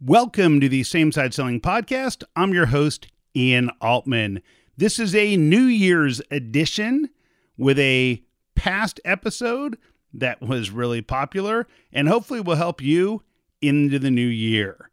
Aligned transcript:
Welcome 0.00 0.60
to 0.60 0.68
the 0.68 0.84
Same 0.84 1.10
Side 1.10 1.34
Selling 1.34 1.60
Podcast. 1.60 2.22
I'm 2.36 2.54
your 2.54 2.66
host, 2.66 3.08
Ian 3.34 3.68
Altman. 3.80 4.42
This 4.76 5.00
is 5.00 5.12
a 5.12 5.36
New 5.36 5.64
Year's 5.64 6.22
edition 6.30 7.10
with 7.56 7.80
a 7.80 8.22
past 8.54 9.00
episode 9.04 9.76
that 10.14 10.40
was 10.40 10.70
really 10.70 11.02
popular 11.02 11.66
and 11.92 12.06
hopefully 12.06 12.40
will 12.40 12.54
help 12.54 12.80
you 12.80 13.24
into 13.60 13.98
the 13.98 14.12
new 14.12 14.28
year. 14.28 14.92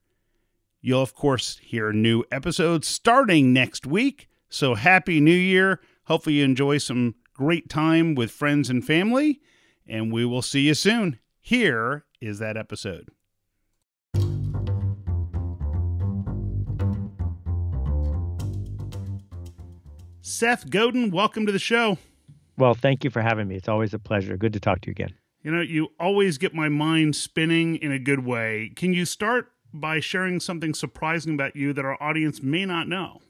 You'll, 0.81 1.03
of 1.03 1.13
course, 1.13 1.59
hear 1.61 1.93
new 1.93 2.23
episodes 2.31 2.87
starting 2.87 3.53
next 3.53 3.85
week. 3.85 4.27
So, 4.49 4.73
Happy 4.73 5.19
New 5.19 5.35
Year. 5.37 5.81
Hopefully, 6.05 6.37
you 6.37 6.45
enjoy 6.45 6.79
some 6.79 7.13
great 7.35 7.69
time 7.69 8.15
with 8.15 8.31
friends 8.31 8.71
and 8.71 8.83
family, 8.83 9.39
and 9.85 10.11
we 10.11 10.25
will 10.25 10.41
see 10.41 10.61
you 10.61 10.73
soon. 10.73 11.19
Here 11.41 12.05
is 12.19 12.39
that 12.39 12.57
episode. 12.57 13.09
Seth 20.27 20.71
Godin, 20.71 21.11
welcome 21.11 21.45
to 21.45 21.51
the 21.51 21.59
show. 21.59 21.99
Well, 22.57 22.73
thank 22.73 23.03
you 23.03 23.11
for 23.11 23.21
having 23.21 23.47
me. 23.47 23.57
It's 23.57 23.67
always 23.67 23.93
a 23.93 23.99
pleasure. 23.99 24.35
Good 24.37 24.53
to 24.53 24.59
talk 24.59 24.81
to 24.81 24.87
you 24.87 24.91
again. 24.91 25.13
You 25.43 25.51
know, 25.51 25.61
you 25.61 25.89
always 25.99 26.39
get 26.39 26.51
my 26.51 26.67
mind 26.67 27.15
spinning 27.15 27.75
in 27.75 27.91
a 27.91 27.99
good 27.99 28.25
way. 28.25 28.71
Can 28.75 28.91
you 28.91 29.05
start 29.05 29.51
by 29.71 29.99
sharing 29.99 30.39
something 30.39 30.73
surprising 30.73 31.35
about 31.35 31.55
you 31.55 31.73
that 31.73 31.85
our 31.85 32.01
audience 32.01 32.41
may 32.41 32.65
not 32.65 32.87
know? 32.87 33.21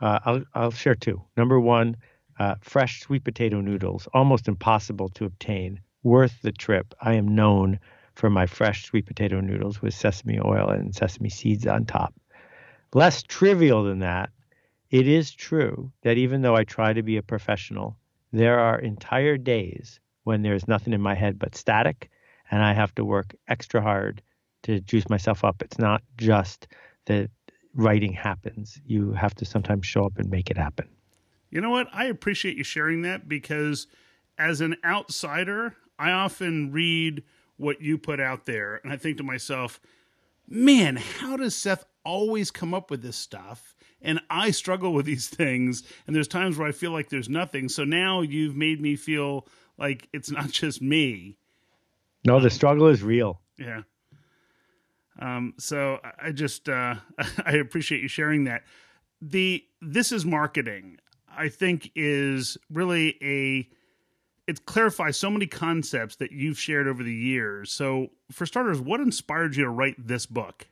Uh, 0.00 0.18
I'll, 0.24 0.42
I'll 0.54 0.70
share 0.72 0.96
two. 0.96 1.22
Number 1.36 1.60
one, 1.60 1.96
uh, 2.40 2.56
fresh 2.60 3.02
sweet 3.02 3.22
potato 3.22 3.60
noodles, 3.60 4.08
almost 4.12 4.48
impossible 4.48 5.08
to 5.10 5.24
obtain, 5.24 5.80
worth 6.02 6.42
the 6.42 6.50
trip. 6.50 6.94
I 7.00 7.14
am 7.14 7.32
known 7.36 7.78
for 8.16 8.28
my 8.28 8.46
fresh 8.46 8.86
sweet 8.86 9.06
potato 9.06 9.40
noodles 9.40 9.80
with 9.80 9.94
sesame 9.94 10.40
oil 10.44 10.68
and 10.68 10.92
sesame 10.96 11.28
seeds 11.28 11.64
on 11.64 11.84
top. 11.84 12.12
Less 12.92 13.22
trivial 13.22 13.84
than 13.84 14.00
that, 14.00 14.30
it 14.90 15.06
is 15.06 15.30
true 15.30 15.92
that 16.02 16.18
even 16.18 16.42
though 16.42 16.56
I 16.56 16.64
try 16.64 16.92
to 16.92 17.02
be 17.02 17.16
a 17.16 17.22
professional, 17.22 17.96
there 18.32 18.58
are 18.58 18.78
entire 18.78 19.36
days 19.36 20.00
when 20.24 20.42
there's 20.42 20.68
nothing 20.68 20.92
in 20.92 21.00
my 21.00 21.14
head 21.14 21.38
but 21.38 21.56
static, 21.56 22.10
and 22.50 22.62
I 22.62 22.74
have 22.74 22.94
to 22.96 23.04
work 23.04 23.34
extra 23.48 23.80
hard 23.80 24.22
to 24.64 24.80
juice 24.80 25.08
myself 25.08 25.44
up. 25.44 25.62
It's 25.62 25.78
not 25.78 26.02
just 26.16 26.68
that 27.06 27.30
writing 27.74 28.12
happens, 28.12 28.80
you 28.84 29.12
have 29.12 29.34
to 29.36 29.44
sometimes 29.44 29.86
show 29.86 30.04
up 30.04 30.18
and 30.18 30.28
make 30.28 30.50
it 30.50 30.56
happen. 30.56 30.88
You 31.50 31.60
know 31.60 31.70
what? 31.70 31.88
I 31.92 32.06
appreciate 32.06 32.56
you 32.56 32.64
sharing 32.64 33.02
that 33.02 33.28
because 33.28 33.86
as 34.38 34.60
an 34.60 34.76
outsider, 34.84 35.76
I 35.98 36.10
often 36.10 36.72
read 36.72 37.22
what 37.56 37.80
you 37.80 37.98
put 37.98 38.20
out 38.20 38.46
there 38.46 38.80
and 38.82 38.92
I 38.92 38.96
think 38.96 39.18
to 39.18 39.22
myself, 39.22 39.80
man, 40.48 40.96
how 40.96 41.36
does 41.36 41.54
Seth 41.54 41.84
always 42.04 42.50
come 42.50 42.74
up 42.74 42.90
with 42.90 43.02
this 43.02 43.16
stuff? 43.16 43.74
And 44.02 44.20
I 44.30 44.50
struggle 44.50 44.92
with 44.92 45.06
these 45.06 45.28
things. 45.28 45.82
And 46.06 46.14
there's 46.14 46.28
times 46.28 46.56
where 46.56 46.68
I 46.68 46.72
feel 46.72 46.92
like 46.92 47.08
there's 47.08 47.28
nothing. 47.28 47.68
So 47.68 47.84
now 47.84 48.20
you've 48.20 48.56
made 48.56 48.80
me 48.80 48.96
feel 48.96 49.46
like 49.78 50.08
it's 50.12 50.30
not 50.30 50.50
just 50.50 50.82
me. 50.82 51.36
No, 52.24 52.40
the 52.40 52.50
struggle 52.50 52.88
is 52.88 53.02
real. 53.02 53.40
Yeah. 53.58 53.82
Um, 55.18 55.54
so 55.58 56.00
I 56.22 56.32
just 56.32 56.68
uh, 56.68 56.96
I 57.44 57.52
appreciate 57.52 58.02
you 58.02 58.08
sharing 58.08 58.44
that. 58.44 58.62
The 59.20 59.64
this 59.80 60.12
is 60.12 60.24
marketing. 60.24 60.98
I 61.36 61.48
think 61.48 61.90
is 61.94 62.56
really 62.70 63.16
a 63.22 63.68
it 64.46 64.66
clarifies 64.66 65.16
so 65.16 65.30
many 65.30 65.46
concepts 65.46 66.16
that 66.16 66.32
you've 66.32 66.58
shared 66.58 66.88
over 66.88 67.02
the 67.02 67.14
years. 67.14 67.70
So 67.70 68.08
for 68.32 68.46
starters, 68.46 68.80
what 68.80 69.00
inspired 69.00 69.56
you 69.56 69.64
to 69.64 69.70
write 69.70 69.94
this 69.98 70.26
book? 70.26 70.66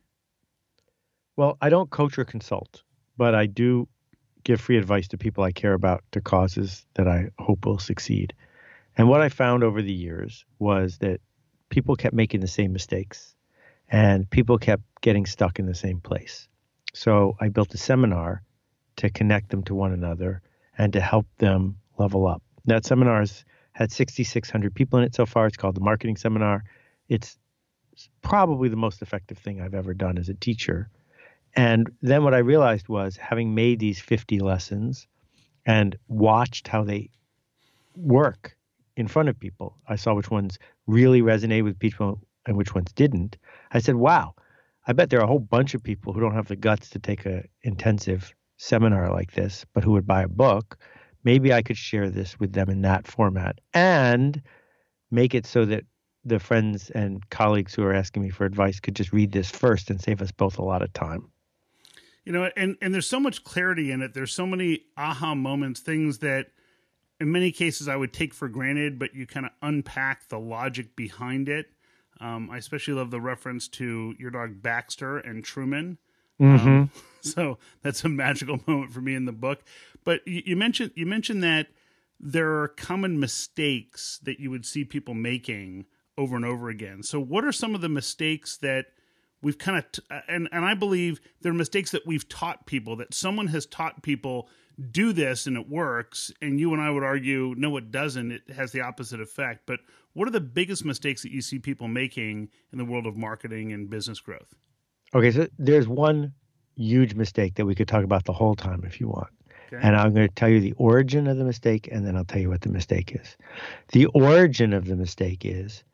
Well, 1.36 1.56
I 1.60 1.68
don't 1.68 1.88
coach 1.88 2.18
or 2.18 2.24
consult 2.24 2.82
but 3.18 3.34
I 3.34 3.46
do 3.46 3.88
give 4.44 4.60
free 4.60 4.78
advice 4.78 5.08
to 5.08 5.18
people 5.18 5.44
I 5.44 5.52
care 5.52 5.74
about 5.74 6.02
to 6.12 6.22
causes 6.22 6.86
that 6.94 7.06
I 7.06 7.28
hope 7.38 7.66
will 7.66 7.78
succeed. 7.78 8.32
And 8.96 9.08
what 9.08 9.20
I 9.20 9.28
found 9.28 9.62
over 9.62 9.82
the 9.82 9.92
years 9.92 10.46
was 10.58 10.98
that 10.98 11.20
people 11.68 11.96
kept 11.96 12.14
making 12.14 12.40
the 12.40 12.46
same 12.46 12.72
mistakes 12.72 13.34
and 13.90 14.30
people 14.30 14.56
kept 14.56 14.82
getting 15.02 15.26
stuck 15.26 15.58
in 15.58 15.66
the 15.66 15.74
same 15.74 16.00
place. 16.00 16.48
So 16.94 17.36
I 17.40 17.48
built 17.48 17.74
a 17.74 17.78
seminar 17.78 18.42
to 18.96 19.10
connect 19.10 19.50
them 19.50 19.64
to 19.64 19.74
one 19.74 19.92
another 19.92 20.40
and 20.78 20.92
to 20.92 21.00
help 21.00 21.26
them 21.38 21.76
level 21.98 22.26
up. 22.26 22.42
That 22.64 22.86
seminar 22.86 23.20
has 23.20 23.44
had 23.72 23.92
6,600 23.92 24.74
people 24.74 24.98
in 24.98 25.04
it 25.04 25.14
so 25.14 25.26
far. 25.26 25.46
It's 25.46 25.56
called 25.56 25.76
the 25.76 25.80
Marketing 25.80 26.16
Seminar. 26.16 26.64
It's 27.08 27.38
probably 28.22 28.68
the 28.68 28.76
most 28.76 29.02
effective 29.02 29.38
thing 29.38 29.60
I've 29.60 29.74
ever 29.74 29.94
done 29.94 30.18
as 30.18 30.28
a 30.28 30.34
teacher 30.34 30.88
and 31.54 31.90
then 32.02 32.24
what 32.24 32.34
I 32.34 32.38
realized 32.38 32.88
was 32.88 33.16
having 33.16 33.54
made 33.54 33.80
these 33.80 34.00
50 34.00 34.40
lessons 34.40 35.06
and 35.66 35.96
watched 36.08 36.68
how 36.68 36.84
they 36.84 37.10
work 37.96 38.56
in 38.96 39.08
front 39.08 39.28
of 39.28 39.38
people, 39.38 39.76
I 39.88 39.96
saw 39.96 40.14
which 40.14 40.30
ones 40.30 40.58
really 40.86 41.22
resonated 41.22 41.64
with 41.64 41.78
people 41.78 42.20
and 42.46 42.56
which 42.56 42.74
ones 42.74 42.92
didn't. 42.92 43.36
I 43.72 43.78
said, 43.80 43.96
wow, 43.96 44.34
I 44.86 44.92
bet 44.92 45.10
there 45.10 45.20
are 45.20 45.24
a 45.24 45.28
whole 45.28 45.38
bunch 45.38 45.74
of 45.74 45.82
people 45.82 46.12
who 46.12 46.20
don't 46.20 46.34
have 46.34 46.48
the 46.48 46.56
guts 46.56 46.90
to 46.90 46.98
take 46.98 47.26
a 47.26 47.44
intensive 47.62 48.34
seminar 48.56 49.12
like 49.12 49.32
this, 49.32 49.64
but 49.72 49.84
who 49.84 49.92
would 49.92 50.06
buy 50.06 50.22
a 50.22 50.28
book. 50.28 50.78
Maybe 51.24 51.52
I 51.52 51.62
could 51.62 51.76
share 51.76 52.10
this 52.10 52.38
with 52.40 52.52
them 52.52 52.70
in 52.70 52.82
that 52.82 53.06
format 53.06 53.60
and 53.74 54.40
make 55.10 55.34
it 55.34 55.46
so 55.46 55.64
that 55.66 55.84
the 56.24 56.38
friends 56.38 56.90
and 56.90 57.28
colleagues 57.30 57.74
who 57.74 57.84
are 57.84 57.94
asking 57.94 58.22
me 58.22 58.30
for 58.30 58.44
advice 58.44 58.80
could 58.80 58.96
just 58.96 59.12
read 59.12 59.32
this 59.32 59.50
first 59.50 59.90
and 59.90 60.00
save 60.00 60.22
us 60.22 60.32
both 60.32 60.58
a 60.58 60.64
lot 60.64 60.82
of 60.82 60.92
time 60.92 61.28
you 62.28 62.34
know 62.34 62.50
and 62.58 62.76
and 62.82 62.92
there's 62.92 63.06
so 63.06 63.18
much 63.18 63.42
clarity 63.42 63.90
in 63.90 64.02
it. 64.02 64.12
There's 64.12 64.34
so 64.34 64.46
many 64.46 64.82
aha 64.98 65.34
moments 65.34 65.80
things 65.80 66.18
that 66.18 66.48
in 67.18 67.32
many 67.32 67.50
cases 67.50 67.88
i 67.88 67.96
would 67.96 68.12
take 68.12 68.34
for 68.34 68.48
granted 68.48 68.98
but 68.98 69.14
you 69.14 69.26
kind 69.26 69.46
of 69.46 69.52
unpack 69.62 70.28
the 70.28 70.38
logic 70.38 70.94
behind 70.94 71.48
it. 71.48 71.70
Um, 72.20 72.50
i 72.50 72.58
especially 72.58 72.92
love 72.92 73.10
the 73.10 73.20
reference 73.20 73.66
to 73.68 74.14
your 74.18 74.30
dog 74.30 74.60
baxter 74.60 75.16
and 75.16 75.42
truman. 75.42 75.96
Mm-hmm. 76.38 76.68
um, 76.68 76.90
so 77.22 77.56
that's 77.82 78.04
a 78.04 78.10
magical 78.10 78.60
moment 78.66 78.92
for 78.92 79.00
me 79.00 79.14
in 79.14 79.24
the 79.24 79.32
book. 79.32 79.62
But 80.04 80.20
you, 80.26 80.42
you 80.44 80.56
mentioned 80.56 80.92
you 80.96 81.06
mentioned 81.06 81.42
that 81.44 81.68
there 82.20 82.60
are 82.60 82.68
common 82.68 83.18
mistakes 83.18 84.20
that 84.24 84.38
you 84.38 84.50
would 84.50 84.66
see 84.66 84.84
people 84.84 85.14
making 85.14 85.86
over 86.18 86.36
and 86.36 86.44
over 86.44 86.68
again. 86.68 87.02
So 87.02 87.20
what 87.20 87.46
are 87.46 87.52
some 87.52 87.74
of 87.74 87.80
the 87.80 87.88
mistakes 87.88 88.58
that 88.58 88.88
we've 89.42 89.58
kind 89.58 89.78
of 89.78 89.90
t- 89.92 90.02
uh, 90.10 90.20
and 90.28 90.48
and 90.52 90.64
I 90.64 90.74
believe 90.74 91.20
there 91.42 91.52
are 91.52 91.54
mistakes 91.54 91.90
that 91.92 92.06
we've 92.06 92.28
taught 92.28 92.66
people 92.66 92.96
that 92.96 93.14
someone 93.14 93.48
has 93.48 93.66
taught 93.66 94.02
people 94.02 94.48
do 94.90 95.12
this 95.12 95.46
and 95.46 95.56
it 95.56 95.68
works 95.68 96.32
and 96.40 96.60
you 96.60 96.72
and 96.72 96.80
I 96.80 96.90
would 96.90 97.02
argue 97.02 97.54
no 97.56 97.76
it 97.76 97.90
doesn't. 97.90 98.32
It 98.32 98.42
has 98.54 98.72
the 98.72 98.80
opposite 98.80 99.20
effect. 99.20 99.62
But 99.66 99.80
what 100.12 100.28
are 100.28 100.32
the 100.32 100.40
biggest 100.40 100.84
mistakes 100.84 101.22
that 101.22 101.32
you 101.32 101.40
see 101.40 101.58
people 101.58 101.88
making 101.88 102.48
in 102.72 102.78
the 102.78 102.84
world 102.84 103.06
of 103.06 103.16
marketing 103.16 103.72
and 103.72 103.90
business 103.90 104.20
growth? 104.20 104.54
Okay 105.14 105.30
so 105.30 105.48
there's 105.58 105.88
one 105.88 106.32
huge 106.76 107.14
mistake 107.14 107.54
that 107.56 107.66
we 107.66 107.74
could 107.74 107.88
talk 107.88 108.04
about 108.04 108.24
the 108.24 108.32
whole 108.32 108.54
time 108.54 108.84
if 108.84 109.00
you 109.00 109.08
want. 109.08 109.28
Okay. 109.70 109.86
and 109.86 109.96
I'm 109.96 110.14
going 110.14 110.26
to 110.26 110.34
tell 110.34 110.48
you 110.48 110.60
the 110.60 110.72
origin 110.78 111.26
of 111.26 111.36
the 111.36 111.44
mistake 111.44 111.90
and 111.92 112.06
then 112.06 112.16
I'll 112.16 112.24
tell 112.24 112.40
you 112.40 112.48
what 112.48 112.62
the 112.62 112.70
mistake 112.70 113.14
is. 113.14 113.36
The 113.88 114.06
origin 114.06 114.72
of 114.72 114.86
the 114.86 114.96
mistake 114.96 115.44
is 115.44 115.84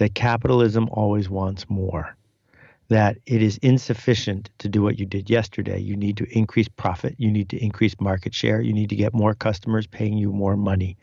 that 0.00 0.16
capitalism 0.16 0.88
always 0.90 1.30
wants 1.30 1.70
more 1.70 2.16
that 2.92 3.16
it 3.24 3.42
is 3.42 3.56
insufficient 3.58 4.50
to 4.58 4.68
do 4.68 4.82
what 4.82 4.98
you 4.98 5.06
did 5.06 5.30
yesterday. 5.30 5.78
You 5.78 5.96
need 5.96 6.18
to 6.18 6.26
increase 6.30 6.68
profit, 6.68 7.14
you 7.16 7.30
need 7.30 7.48
to 7.48 7.56
increase 7.56 7.98
market 8.00 8.34
share, 8.34 8.60
you 8.60 8.74
need 8.74 8.90
to 8.90 8.96
get 8.96 9.14
more 9.14 9.34
customers 9.34 9.86
paying 9.86 10.18
you 10.18 10.30
more 10.30 10.56
money. 10.58 10.98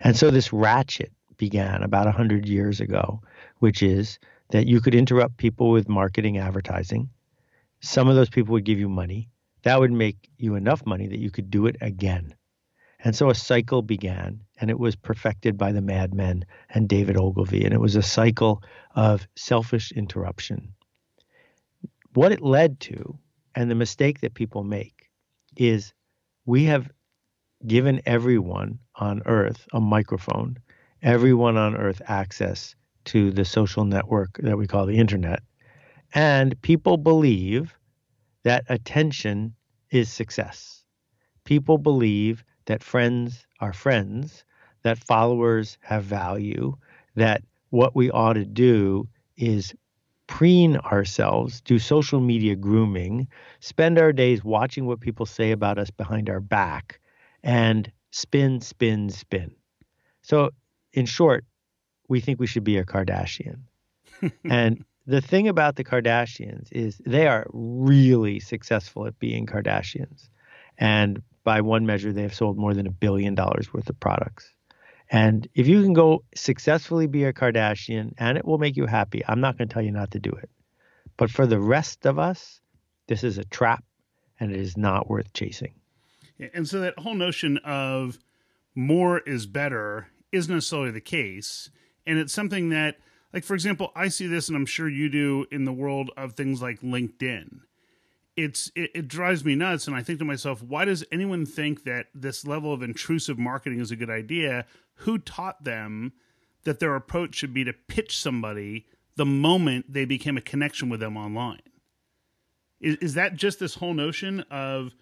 And 0.00 0.14
so 0.14 0.30
this 0.30 0.52
ratchet 0.52 1.10
began 1.38 1.82
about 1.82 2.04
100 2.04 2.46
years 2.46 2.80
ago, 2.80 3.22
which 3.60 3.82
is 3.82 4.18
that 4.50 4.66
you 4.66 4.82
could 4.82 4.94
interrupt 4.94 5.38
people 5.38 5.70
with 5.70 5.88
marketing 5.88 6.36
advertising. 6.36 7.08
Some 7.80 8.08
of 8.08 8.16
those 8.16 8.28
people 8.28 8.52
would 8.52 8.64
give 8.64 8.78
you 8.78 8.90
money. 8.90 9.30
That 9.62 9.80
would 9.80 9.92
make 9.92 10.28
you 10.36 10.56
enough 10.56 10.84
money 10.84 11.06
that 11.06 11.20
you 11.20 11.30
could 11.30 11.50
do 11.50 11.66
it 11.66 11.76
again. 11.80 12.34
And 13.02 13.16
so 13.16 13.30
a 13.30 13.34
cycle 13.34 13.80
began, 13.80 14.42
and 14.60 14.68
it 14.68 14.78
was 14.78 14.94
perfected 14.94 15.56
by 15.56 15.72
the 15.72 15.80
madmen 15.80 16.44
and 16.68 16.86
David 16.86 17.16
Ogilvy. 17.16 17.64
And 17.64 17.72
it 17.72 17.80
was 17.80 17.96
a 17.96 18.02
cycle 18.02 18.62
of 18.94 19.26
selfish 19.36 19.90
interruption 19.92 20.74
what 22.14 22.32
it 22.32 22.42
led 22.42 22.80
to 22.80 23.18
and 23.54 23.70
the 23.70 23.74
mistake 23.74 24.20
that 24.20 24.34
people 24.34 24.64
make 24.64 25.08
is 25.56 25.92
we 26.44 26.64
have 26.64 26.90
given 27.66 28.00
everyone 28.06 28.78
on 28.96 29.22
earth 29.26 29.66
a 29.72 29.80
microphone, 29.80 30.56
everyone 31.02 31.56
on 31.56 31.76
earth 31.76 32.00
access 32.06 32.74
to 33.04 33.30
the 33.30 33.44
social 33.44 33.84
network 33.84 34.38
that 34.42 34.56
we 34.56 34.66
call 34.66 34.86
the 34.86 34.98
internet. 34.98 35.42
And 36.14 36.60
people 36.62 36.96
believe 36.96 37.74
that 38.42 38.64
attention 38.68 39.54
is 39.90 40.10
success. 40.10 40.84
People 41.44 41.78
believe 41.78 42.44
that 42.66 42.82
friends 42.82 43.46
are 43.60 43.72
friends, 43.72 44.44
that 44.82 44.98
followers 44.98 45.78
have 45.82 46.04
value, 46.04 46.74
that 47.16 47.42
what 47.70 47.94
we 47.94 48.10
ought 48.10 48.34
to 48.34 48.44
do 48.44 49.08
is 49.36 49.74
preen 50.30 50.76
ourselves, 50.76 51.60
do 51.60 51.80
social 51.80 52.20
media 52.20 52.54
grooming, 52.54 53.26
spend 53.58 53.98
our 53.98 54.12
days 54.12 54.44
watching 54.44 54.86
what 54.86 55.00
people 55.00 55.26
say 55.26 55.50
about 55.50 55.76
us 55.76 55.90
behind 55.90 56.30
our 56.30 56.38
back, 56.38 57.00
and 57.42 57.90
spin, 58.12 58.60
spin, 58.60 59.10
spin. 59.10 59.50
So, 60.22 60.50
in 60.92 61.06
short, 61.06 61.44
we 62.08 62.20
think 62.20 62.38
we 62.38 62.46
should 62.46 62.62
be 62.62 62.78
a 62.78 62.84
Kardashian. 62.84 63.62
and 64.44 64.84
the 65.04 65.20
thing 65.20 65.48
about 65.48 65.74
the 65.74 65.84
Kardashians 65.84 66.68
is 66.70 67.00
they 67.04 67.26
are 67.26 67.46
really 67.52 68.38
successful 68.38 69.06
at 69.06 69.18
being 69.18 69.46
Kardashians. 69.46 70.28
And 70.78 71.22
by 71.42 71.60
one 71.60 71.86
measure, 71.86 72.12
they 72.12 72.22
have 72.22 72.34
sold 72.34 72.56
more 72.56 72.72
than 72.72 72.86
a 72.86 72.92
billion 72.92 73.34
dollars 73.34 73.74
worth 73.74 73.90
of 73.90 73.98
products. 73.98 74.54
And 75.10 75.48
if 75.54 75.66
you 75.66 75.82
can 75.82 75.92
go 75.92 76.22
successfully 76.36 77.08
be 77.08 77.24
a 77.24 77.32
Kardashian 77.32 78.14
and 78.16 78.38
it 78.38 78.44
will 78.44 78.58
make 78.58 78.76
you 78.76 78.86
happy, 78.86 79.22
I'm 79.26 79.40
not 79.40 79.58
going 79.58 79.68
to 79.68 79.74
tell 79.74 79.82
you 79.82 79.90
not 79.90 80.12
to 80.12 80.20
do 80.20 80.30
it. 80.30 80.48
But 81.16 81.30
for 81.30 81.46
the 81.46 81.60
rest 81.60 82.06
of 82.06 82.18
us, 82.18 82.60
this 83.08 83.24
is 83.24 83.36
a 83.36 83.44
trap 83.44 83.84
and 84.38 84.52
it 84.52 84.60
is 84.60 84.76
not 84.76 85.10
worth 85.10 85.32
chasing. 85.32 85.74
And 86.54 86.66
so 86.66 86.80
that 86.80 86.98
whole 86.98 87.14
notion 87.14 87.58
of 87.58 88.18
more 88.74 89.18
is 89.18 89.46
better 89.46 90.08
isn't 90.30 90.54
necessarily 90.54 90.92
the 90.92 91.00
case. 91.00 91.70
And 92.06 92.18
it's 92.18 92.32
something 92.32 92.70
that, 92.70 92.96
like, 93.32 93.44
for 93.44 93.54
example, 93.54 93.90
I 93.96 94.08
see 94.08 94.28
this, 94.28 94.48
and 94.48 94.56
I'm 94.56 94.64
sure 94.64 94.88
you 94.88 95.08
do 95.08 95.44
in 95.50 95.64
the 95.64 95.72
world 95.72 96.10
of 96.16 96.34
things 96.34 96.62
like 96.62 96.80
LinkedIn 96.80 97.60
it's 98.36 98.70
it, 98.74 98.90
it, 98.94 99.08
drives 99.08 99.44
me 99.44 99.54
nuts 99.54 99.86
and 99.86 99.96
i 99.96 100.02
think 100.02 100.18
to 100.18 100.24
myself 100.24 100.62
why 100.62 100.84
does 100.84 101.04
anyone 101.10 101.44
think 101.44 101.84
that 101.84 102.06
this 102.14 102.46
level 102.46 102.72
of 102.72 102.82
intrusive 102.82 103.38
marketing 103.38 103.80
is 103.80 103.90
a 103.90 103.96
good 103.96 104.10
idea 104.10 104.64
who 105.00 105.18
taught 105.18 105.64
them 105.64 106.12
that 106.64 106.80
their 106.80 106.94
approach 106.94 107.34
should 107.34 107.54
be 107.54 107.64
to 107.64 107.72
pitch 107.72 108.18
somebody 108.18 108.86
the 109.16 109.26
moment 109.26 109.92
they 109.92 110.04
became 110.04 110.36
a 110.36 110.40
connection 110.40 110.88
with 110.88 111.00
them 111.00 111.16
online 111.16 111.60
is, 112.80 112.96
is 112.96 113.14
that 113.14 113.34
just 113.34 113.58
this 113.58 113.74
whole 113.74 113.94
notion 113.94 114.40
of 114.50 114.92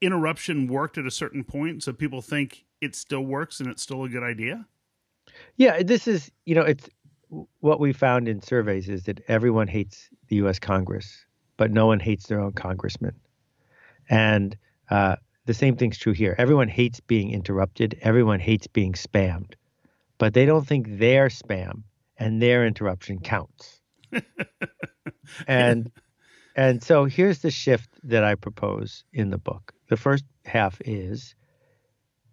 interruption 0.00 0.66
worked 0.66 0.98
at 0.98 1.06
a 1.06 1.10
certain 1.10 1.44
point 1.44 1.82
so 1.82 1.92
people 1.92 2.20
think 2.20 2.64
it 2.80 2.94
still 2.94 3.22
works 3.22 3.60
and 3.60 3.68
it's 3.68 3.82
still 3.82 4.04
a 4.04 4.08
good 4.08 4.22
idea 4.22 4.66
yeah 5.56 5.82
this 5.82 6.06
is 6.06 6.30
you 6.44 6.54
know 6.54 6.62
it's 6.62 6.88
what 7.60 7.80
we 7.80 7.92
found 7.92 8.28
in 8.28 8.42
surveys 8.42 8.88
is 8.88 9.04
that 9.04 9.20
everyone 9.28 9.66
hates 9.66 10.08
the 10.28 10.36
us 10.36 10.58
congress 10.58 11.24
but 11.56 11.70
no 11.70 11.86
one 11.86 12.00
hates 12.00 12.26
their 12.26 12.40
own 12.40 12.52
congressman. 12.52 13.14
And 14.08 14.56
uh, 14.90 15.16
the 15.46 15.54
same 15.54 15.76
thing's 15.76 15.98
true 15.98 16.12
here. 16.12 16.34
Everyone 16.38 16.68
hates 16.68 17.00
being 17.00 17.30
interrupted. 17.30 17.98
Everyone 18.02 18.40
hates 18.40 18.66
being 18.66 18.92
spammed, 18.94 19.54
but 20.18 20.34
they 20.34 20.46
don't 20.46 20.66
think 20.66 20.98
their 20.98 21.28
spam 21.28 21.82
and 22.16 22.40
their 22.40 22.66
interruption 22.66 23.18
counts. 23.18 23.80
and 25.46 25.90
and 26.56 26.82
so 26.82 27.04
here's 27.04 27.40
the 27.40 27.50
shift 27.50 27.90
that 28.04 28.24
I 28.24 28.36
propose 28.36 29.04
in 29.12 29.30
the 29.30 29.38
book. 29.38 29.72
The 29.88 29.96
first 29.96 30.24
half 30.44 30.80
is 30.84 31.34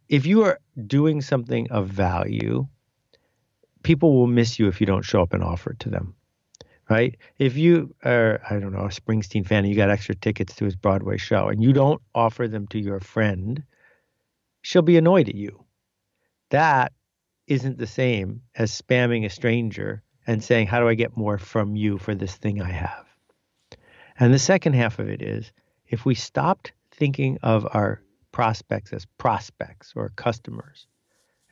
if 0.07 0.25
you 0.25 0.43
are 0.43 0.59
doing 0.87 1.21
something 1.21 1.71
of 1.71 1.87
value, 1.87 2.67
people 3.83 4.13
will 4.13 4.27
miss 4.27 4.59
you 4.59 4.67
if 4.67 4.79
you 4.79 4.87
don't 4.87 5.03
show 5.03 5.21
up 5.21 5.33
and 5.33 5.43
offer 5.43 5.71
it 5.71 5.79
to 5.79 5.89
them 5.89 6.15
right? 6.91 7.15
If 7.39 7.55
you 7.55 7.95
are, 8.03 8.41
I 8.49 8.59
don't 8.59 8.73
know, 8.73 8.83
a 8.83 8.89
Springsteen 8.89 9.47
fan 9.47 9.59
and 9.59 9.69
you 9.69 9.77
got 9.77 9.89
extra 9.89 10.13
tickets 10.13 10.55
to 10.55 10.65
his 10.65 10.75
Broadway 10.75 11.15
show 11.15 11.47
and 11.47 11.63
you 11.63 11.71
don't 11.71 12.01
offer 12.13 12.49
them 12.49 12.67
to 12.67 12.79
your 12.79 12.99
friend, 12.99 13.63
she'll 14.61 14.81
be 14.81 14.97
annoyed 14.97 15.29
at 15.29 15.35
you. 15.35 15.63
That 16.49 16.91
isn't 17.47 17.77
the 17.77 17.87
same 17.87 18.41
as 18.55 18.77
spamming 18.79 19.25
a 19.25 19.29
stranger 19.29 20.03
and 20.27 20.43
saying, 20.43 20.67
How 20.67 20.81
do 20.81 20.89
I 20.89 20.95
get 20.95 21.15
more 21.15 21.37
from 21.37 21.77
you 21.77 21.97
for 21.97 22.13
this 22.13 22.35
thing 22.35 22.61
I 22.61 22.71
have? 22.71 23.05
And 24.19 24.33
the 24.33 24.39
second 24.39 24.73
half 24.73 24.99
of 24.99 25.07
it 25.07 25.21
is 25.21 25.53
if 25.87 26.05
we 26.05 26.13
stopped 26.13 26.73
thinking 26.91 27.37
of 27.41 27.65
our 27.71 28.01
prospects 28.33 28.91
as 28.91 29.05
prospects 29.17 29.93
or 29.95 30.09
customers 30.17 30.87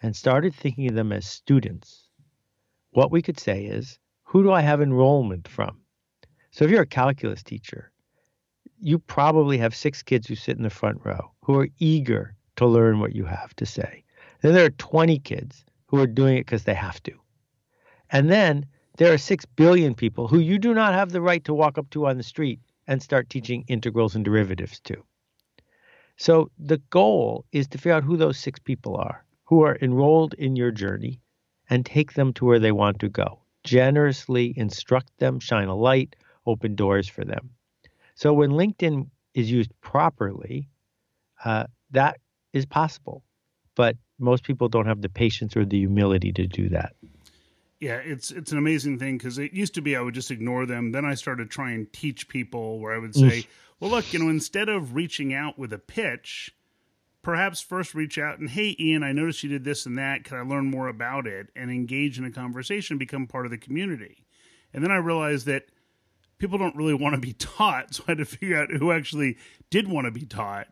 and 0.02 0.14
started 0.14 0.54
thinking 0.54 0.90
of 0.90 0.96
them 0.96 1.14
as 1.14 1.26
students, 1.26 2.10
what 2.92 3.10
we 3.10 3.22
could 3.22 3.40
say 3.40 3.64
is, 3.64 4.00
who 4.30 4.44
do 4.44 4.52
I 4.52 4.62
have 4.62 4.80
enrollment 4.80 5.48
from? 5.48 5.80
So 6.52 6.64
if 6.64 6.70
you're 6.70 6.84
a 6.84 6.98
calculus 7.02 7.42
teacher, 7.42 7.92
you 8.80 9.00
probably 9.00 9.58
have 9.58 9.76
six 9.76 10.04
kids 10.04 10.28
who 10.28 10.36
sit 10.36 10.56
in 10.56 10.62
the 10.62 10.70
front 10.70 11.04
row 11.04 11.32
who 11.42 11.58
are 11.58 11.68
eager 11.80 12.36
to 12.58 12.68
learn 12.68 13.00
what 13.00 13.16
you 13.16 13.26
have 13.26 13.56
to 13.56 13.66
say. 13.66 14.04
Then 14.44 14.54
there 14.54 14.68
are 14.68 14.70
20 14.70 15.18
kids 15.18 15.66
who 15.88 16.00
are 16.00 16.06
doing 16.06 16.38
it 16.38 16.46
because 16.46 16.66
they 16.66 16.76
have 16.76 17.02
to. 17.04 17.14
And 18.12 18.30
then 18.30 18.68
there 18.98 19.12
are 19.12 19.18
6 19.18 19.46
billion 19.56 19.96
people 19.96 20.28
who 20.28 20.38
you 20.38 20.60
do 20.60 20.76
not 20.76 20.94
have 20.94 21.10
the 21.10 21.22
right 21.22 21.44
to 21.46 21.54
walk 21.56 21.80
up 21.80 21.90
to 21.90 22.06
on 22.06 22.18
the 22.18 22.24
street 22.24 22.60
and 22.86 23.02
start 23.02 23.32
teaching 23.32 23.66
integrals 23.68 24.16
and 24.16 24.24
derivatives 24.24 24.80
to. 24.82 25.04
So 26.18 26.52
the 26.60 26.78
goal 26.92 27.46
is 27.52 27.68
to 27.70 27.80
figure 27.80 27.94
out 27.94 28.04
who 28.04 28.16
those 28.16 28.38
six 28.38 28.60
people 28.60 28.96
are 28.96 29.26
who 29.46 29.64
are 29.64 29.80
enrolled 29.82 30.36
in 30.36 30.56
your 30.56 30.70
journey 30.70 31.20
and 31.68 31.84
take 31.84 32.14
them 32.14 32.32
to 32.34 32.46
where 32.46 32.60
they 32.60 32.72
want 32.72 33.00
to 33.00 33.10
go 33.10 33.39
generously 33.64 34.54
instruct 34.56 35.18
them, 35.20 35.40
shine 35.40 35.68
a 35.68 35.76
light, 35.76 36.16
open 36.46 36.76
doors 36.76 37.08
for 37.08 37.26
them. 37.26 37.52
So 38.16 38.34
when 38.34 38.52
LinkedIn 38.52 39.10
is 39.34 39.52
used 39.52 39.72
properly, 39.82 40.70
uh, 41.44 41.66
that 41.92 42.18
is 42.54 42.66
possible. 42.66 43.24
But 43.76 43.96
most 44.18 44.44
people 44.44 44.68
don't 44.68 44.88
have 44.88 45.02
the 45.02 45.10
patience 45.10 45.56
or 45.56 45.66
the 45.66 45.78
humility 45.78 46.34
to 46.34 46.48
do 46.48 46.70
that. 46.70 46.96
Yeah, 47.80 47.96
it's 47.96 48.32
it's 48.32 48.52
an 48.52 48.58
amazing 48.58 49.00
thing 49.00 49.18
because 49.18 49.38
it 49.38 49.54
used 49.54 49.74
to 49.76 49.82
be 49.82 49.96
I 49.96 50.02
would 50.02 50.14
just 50.14 50.32
ignore 50.32 50.66
them. 50.66 50.92
Then 50.92 51.06
I 51.06 51.14
started 51.14 51.50
trying 51.50 51.86
to 51.86 51.92
teach 51.94 52.28
people 52.28 52.80
where 52.80 52.94
I 52.94 52.98
would 52.98 53.16
say, 53.16 53.48
"Well, 53.80 53.90
look, 53.90 54.12
you 54.12 54.20
know, 54.20 54.28
instead 54.28 54.68
of 54.68 54.96
reaching 54.96 55.34
out 55.34 55.58
with 55.58 55.72
a 55.72 55.80
pitch, 55.80 56.54
perhaps 57.30 57.62
first 57.62 57.94
reach 57.94 58.18
out 58.18 58.40
and 58.40 58.50
hey 58.50 58.76
ian 58.80 59.04
i 59.04 59.12
noticed 59.12 59.44
you 59.44 59.50
did 59.50 59.64
this 59.64 59.86
and 59.86 60.00
that. 60.00 60.24
Can 60.24 60.36
i 60.36 60.42
learn 60.42 60.66
more 60.66 60.88
about 60.88 61.28
it? 61.28 61.50
and 61.56 61.70
engage 61.70 62.18
in 62.18 62.26
a 62.26 62.32
conversation 62.32 62.98
become 62.98 63.28
part 63.28 63.46
of 63.46 63.52
the 63.52 63.58
community. 63.58 64.26
And 64.74 64.84
then 64.84 64.90
i 64.92 64.96
realized 64.96 65.46
that 65.46 65.66
people 66.40 66.58
don't 66.58 66.76
really 66.76 66.96
want 66.96 67.14
to 67.14 67.22
be 67.22 67.34
taught 67.38 67.94
so 67.94 68.04
i 68.08 68.12
had 68.12 68.18
to 68.18 68.26
figure 68.26 68.58
out 68.58 68.72
who 68.72 68.92
actually 68.92 69.38
did 69.70 69.88
want 69.88 70.06
to 70.06 70.12
be 70.12 70.26
taught. 70.26 70.70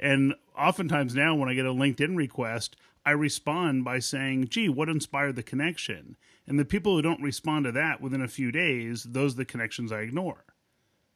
And 0.00 0.34
oftentimes 0.58 1.14
now 1.14 1.36
when 1.36 1.48
i 1.48 1.54
get 1.54 1.64
a 1.64 1.72
linkedin 1.72 2.16
request 2.16 2.74
i 3.06 3.12
respond 3.12 3.84
by 3.84 4.00
saying 4.00 4.48
gee 4.48 4.68
what 4.68 4.88
inspired 4.88 5.36
the 5.36 5.44
connection? 5.44 6.16
And 6.44 6.58
the 6.58 6.64
people 6.64 6.96
who 6.96 7.02
don't 7.02 7.22
respond 7.22 7.66
to 7.66 7.72
that 7.72 8.00
within 8.00 8.20
a 8.20 8.26
few 8.26 8.50
days 8.50 9.04
those 9.04 9.34
are 9.34 9.38
the 9.38 9.44
connections 9.44 9.92
i 9.92 10.00
ignore. 10.00 10.44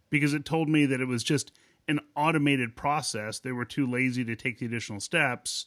Because 0.09 0.35
it 0.35 0.45
told 0.45 0.69
me 0.69 0.87
that 0.87 1.01
it 1.01 1.09
was 1.09 1.25
just 1.25 1.51
an 1.89 2.01
automated 2.17 2.77
process. 2.77 3.39
They 3.39 3.53
were 3.53 3.65
too 3.65 3.87
lazy 3.87 4.25
to 4.25 4.37
take 4.37 4.59
the 4.59 4.67
additional 4.67 5.01
steps, 5.01 5.67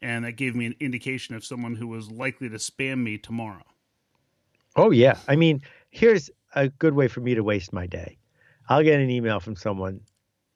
and 0.00 0.24
that 0.24 0.32
gave 0.32 0.54
me 0.54 0.66
an 0.66 0.74
indication 0.80 1.34
of 1.34 1.44
someone 1.44 1.76
who 1.76 1.86
was 1.86 2.10
likely 2.10 2.48
to 2.48 2.56
spam 2.56 3.02
me 3.02 3.18
tomorrow. 3.18 3.64
Oh 4.76 4.90
yeah, 4.90 5.18
I 5.28 5.36
mean, 5.36 5.62
here's 5.90 6.30
a 6.54 6.68
good 6.68 6.94
way 6.94 7.08
for 7.08 7.20
me 7.20 7.34
to 7.34 7.42
waste 7.42 7.72
my 7.72 7.86
day. 7.86 8.16
I'll 8.68 8.82
get 8.82 9.00
an 9.00 9.10
email 9.10 9.40
from 9.40 9.56
someone 9.56 10.00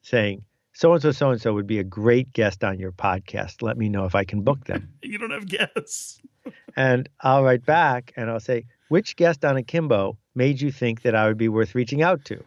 saying, 0.03 0.45
so 0.73 0.93
and 0.93 1.03
so, 1.03 1.11
so 1.11 1.31
and 1.31 1.41
so 1.41 1.55
would 1.55 1.67
be 1.67 1.79
a 1.79 1.85
great 1.85 2.33
guest 2.33 2.63
on 2.63 2.79
your 2.79 2.93
podcast. 2.93 3.63
Let 3.63 3.79
me 3.79 3.89
know 3.89 4.05
if 4.05 4.15
I 4.15 4.25
can 4.25 4.43
book 4.43 4.65
them. 4.65 4.91
you 5.03 5.19
don't 5.19 5.31
have 5.31 5.49
guests. 5.49 6.21
and 6.77 7.09
I'll 7.21 7.43
write 7.43 7.65
back 7.65 8.13
and 8.17 8.31
I'll 8.31 8.41
say, 8.41 8.67
which 8.89 9.17
guest 9.17 9.45
on 9.45 9.57
Akimbo 9.57 10.19
made 10.35 10.61
you 10.61 10.71
think 10.71 11.03
that 11.03 11.15
I 11.15 11.27
would 11.27 11.39
be 11.39 11.49
worth 11.49 11.75
reaching 11.75 12.03
out 12.03 12.25
to? 12.27 12.45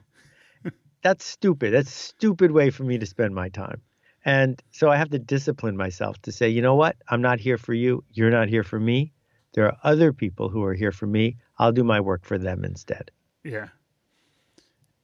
That's 1.02 1.26
stupid. 1.26 1.74
That's 1.74 1.90
a 1.90 1.92
stupid 1.92 2.52
way 2.52 2.70
for 2.70 2.84
me 2.84 2.98
to 2.98 3.06
spend 3.06 3.34
my 3.34 3.50
time. 3.50 3.82
And 4.26 4.62
so 4.72 4.90
I 4.90 4.98
have 4.98 5.10
to 5.12 5.20
discipline 5.20 5.78
myself 5.78 6.22
to 6.24 6.32
say, 6.32 6.50
you 6.50 6.62
know 6.62 6.76
what? 6.76 6.98
I'm 7.08 7.22
not 7.22 7.40
here 7.40 7.58
for 7.58 7.74
you. 7.74 8.04
You're 8.12 8.32
not 8.32 8.50
here 8.50 8.64
for 8.64 8.80
me. 8.80 9.14
There 9.54 9.66
are 9.66 9.78
other 9.84 10.14
people 10.14 10.50
who 10.50 10.64
are 10.64 10.74
here 10.74 10.92
for 10.92 11.08
me. 11.08 11.38
I'll 11.58 11.72
do 11.72 11.84
my 11.84 12.00
work 12.00 12.26
for 12.26 12.38
them 12.38 12.64
instead. 12.64 13.12
Yeah. 13.44 13.70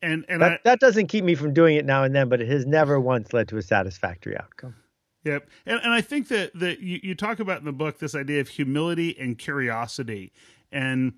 And 0.01 0.25
and 0.29 0.41
that, 0.41 0.51
I, 0.51 0.59
that 0.65 0.79
doesn't 0.79 1.07
keep 1.07 1.23
me 1.23 1.35
from 1.35 1.53
doing 1.53 1.77
it 1.77 1.85
now 1.85 2.03
and 2.03 2.13
then, 2.13 2.29
but 2.29 2.41
it 2.41 2.47
has 2.49 2.65
never 2.65 2.99
once 2.99 3.33
led 3.33 3.47
to 3.49 3.57
a 3.57 3.61
satisfactory 3.61 4.37
outcome. 4.37 4.75
Yep. 5.23 5.49
And 5.65 5.79
and 5.81 5.91
I 5.91 6.01
think 6.01 6.27
that 6.27 6.51
that 6.59 6.81
you, 6.81 6.99
you 7.01 7.15
talk 7.15 7.39
about 7.39 7.59
in 7.59 7.65
the 7.65 7.71
book 7.71 7.97
this 7.97 8.13
idea 8.13 8.41
of 8.41 8.49
humility 8.49 9.17
and 9.19 9.37
curiosity. 9.37 10.31
And 10.71 11.13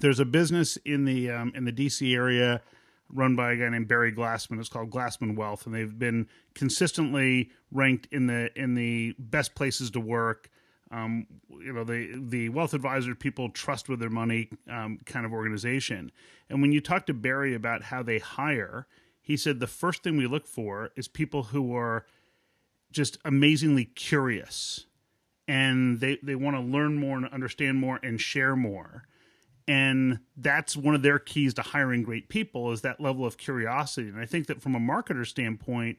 there's 0.00 0.20
a 0.20 0.24
business 0.24 0.76
in 0.78 1.04
the 1.04 1.30
um, 1.30 1.52
in 1.54 1.64
the 1.64 1.72
DC 1.72 2.14
area 2.14 2.60
run 3.14 3.36
by 3.36 3.52
a 3.52 3.56
guy 3.56 3.68
named 3.68 3.88
Barry 3.88 4.12
Glassman. 4.12 4.58
It's 4.58 4.68
called 4.68 4.90
Glassman 4.90 5.36
Wealth, 5.36 5.64
and 5.66 5.74
they've 5.74 5.98
been 5.98 6.28
consistently 6.54 7.50
ranked 7.70 8.08
in 8.12 8.26
the 8.26 8.50
in 8.60 8.74
the 8.74 9.14
best 9.18 9.54
places 9.54 9.90
to 9.92 10.00
work. 10.00 10.50
Um, 10.90 11.26
you 11.48 11.72
know, 11.72 11.84
the 11.84 12.12
the 12.16 12.48
wealth 12.50 12.74
advisor 12.74 13.14
people 13.14 13.48
trust 13.48 13.88
with 13.88 14.00
their 14.00 14.10
money 14.10 14.50
um, 14.68 14.98
kind 15.06 15.24
of 15.24 15.32
organization. 15.32 16.12
And 16.50 16.60
when 16.60 16.72
you 16.72 16.80
talk 16.80 17.06
to 17.06 17.14
Barry 17.14 17.54
about 17.54 17.84
how 17.84 18.02
they 18.02 18.18
hire, 18.18 18.86
he 19.20 19.36
said 19.36 19.60
the 19.60 19.66
first 19.66 20.02
thing 20.02 20.16
we 20.16 20.26
look 20.26 20.46
for 20.46 20.90
is 20.96 21.08
people 21.08 21.44
who 21.44 21.74
are 21.74 22.04
just 22.92 23.18
amazingly 23.24 23.84
curious 23.84 24.86
and 25.48 26.00
they, 26.00 26.18
they 26.22 26.34
want 26.34 26.56
to 26.56 26.60
learn 26.60 26.96
more 26.96 27.16
and 27.16 27.26
understand 27.28 27.78
more 27.78 27.98
and 28.02 28.20
share 28.20 28.56
more 28.56 29.04
and 29.66 30.18
that's 30.36 30.76
one 30.76 30.94
of 30.94 31.02
their 31.02 31.18
keys 31.18 31.54
to 31.54 31.62
hiring 31.62 32.02
great 32.02 32.28
people 32.28 32.70
is 32.72 32.82
that 32.82 33.00
level 33.00 33.24
of 33.24 33.36
curiosity. 33.36 34.08
And 34.08 34.18
i 34.18 34.26
think 34.26 34.46
that 34.46 34.62
from 34.62 34.74
a 34.74 34.80
marketer 34.80 35.26
standpoint 35.26 35.98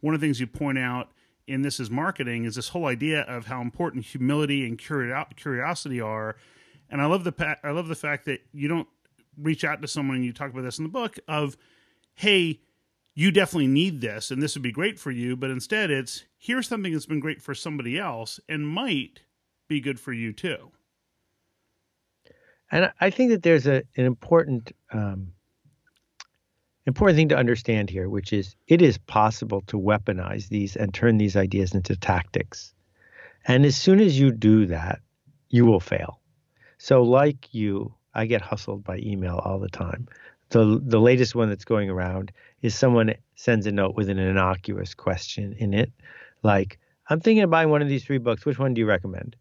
one 0.00 0.14
of 0.14 0.20
the 0.20 0.26
things 0.26 0.40
you 0.40 0.46
point 0.46 0.78
out 0.78 1.10
in 1.46 1.62
this 1.62 1.80
is 1.80 1.90
marketing 1.90 2.44
is 2.44 2.54
this 2.54 2.68
whole 2.68 2.86
idea 2.86 3.22
of 3.22 3.46
how 3.46 3.60
important 3.60 4.04
humility 4.04 4.66
and 4.66 4.78
curiosity 4.78 6.00
are. 6.00 6.36
And 6.90 7.00
i 7.00 7.06
love 7.06 7.24
the 7.24 7.58
i 7.62 7.70
love 7.70 7.88
the 7.88 7.94
fact 7.94 8.26
that 8.26 8.40
you 8.52 8.68
don't 8.68 8.88
reach 9.36 9.64
out 9.64 9.82
to 9.82 9.88
someone 9.88 10.16
and 10.16 10.24
you 10.24 10.32
talk 10.32 10.50
about 10.50 10.62
this 10.62 10.78
in 10.78 10.84
the 10.84 10.90
book 10.90 11.18
of 11.26 11.56
hey 12.14 12.60
you 13.14 13.30
definitely 13.30 13.66
need 13.66 14.00
this 14.00 14.30
and 14.30 14.42
this 14.42 14.54
would 14.54 14.62
be 14.62 14.70
great 14.70 14.98
for 14.98 15.10
you 15.10 15.36
but 15.36 15.50
instead 15.50 15.90
it's 15.90 16.24
here's 16.38 16.68
something 16.68 16.92
that's 16.92 17.06
been 17.06 17.18
great 17.18 17.42
for 17.42 17.54
somebody 17.54 17.98
else 17.98 18.38
and 18.48 18.68
might 18.68 19.22
be 19.68 19.80
good 19.80 19.98
for 19.98 20.12
you 20.12 20.32
too 20.32 20.70
and 22.74 22.92
I 23.00 23.08
think 23.10 23.30
that 23.30 23.44
there's 23.44 23.68
a, 23.68 23.84
an 23.96 24.04
important 24.04 24.72
um, 24.92 25.32
important 26.86 27.16
thing 27.16 27.28
to 27.28 27.36
understand 27.36 27.88
here, 27.88 28.08
which 28.08 28.32
is 28.32 28.56
it 28.66 28.82
is 28.82 28.98
possible 28.98 29.62
to 29.68 29.78
weaponize 29.78 30.48
these 30.48 30.74
and 30.74 30.92
turn 30.92 31.16
these 31.16 31.36
ideas 31.36 31.72
into 31.72 31.94
tactics. 31.94 32.74
And 33.46 33.64
as 33.64 33.76
soon 33.76 34.00
as 34.00 34.18
you 34.18 34.32
do 34.32 34.66
that, 34.66 34.98
you 35.50 35.64
will 35.64 35.78
fail. 35.78 36.18
So, 36.78 37.04
like 37.04 37.54
you, 37.54 37.94
I 38.12 38.26
get 38.26 38.42
hustled 38.42 38.82
by 38.82 38.98
email 38.98 39.40
all 39.44 39.60
the 39.60 39.68
time. 39.68 40.08
The 40.48 40.80
the 40.82 41.00
latest 41.00 41.36
one 41.36 41.50
that's 41.50 41.64
going 41.64 41.88
around 41.88 42.32
is 42.62 42.74
someone 42.74 43.14
sends 43.36 43.66
a 43.66 43.72
note 43.72 43.94
with 43.94 44.08
an 44.10 44.18
innocuous 44.18 44.94
question 44.94 45.54
in 45.60 45.74
it, 45.74 45.92
like, 46.42 46.80
"I'm 47.08 47.20
thinking 47.20 47.44
of 47.44 47.50
buying 47.50 47.70
one 47.70 47.82
of 47.82 47.88
these 47.88 48.04
three 48.04 48.18
books. 48.18 48.44
Which 48.44 48.58
one 48.58 48.74
do 48.74 48.80
you 48.80 48.86
recommend?" 48.86 49.36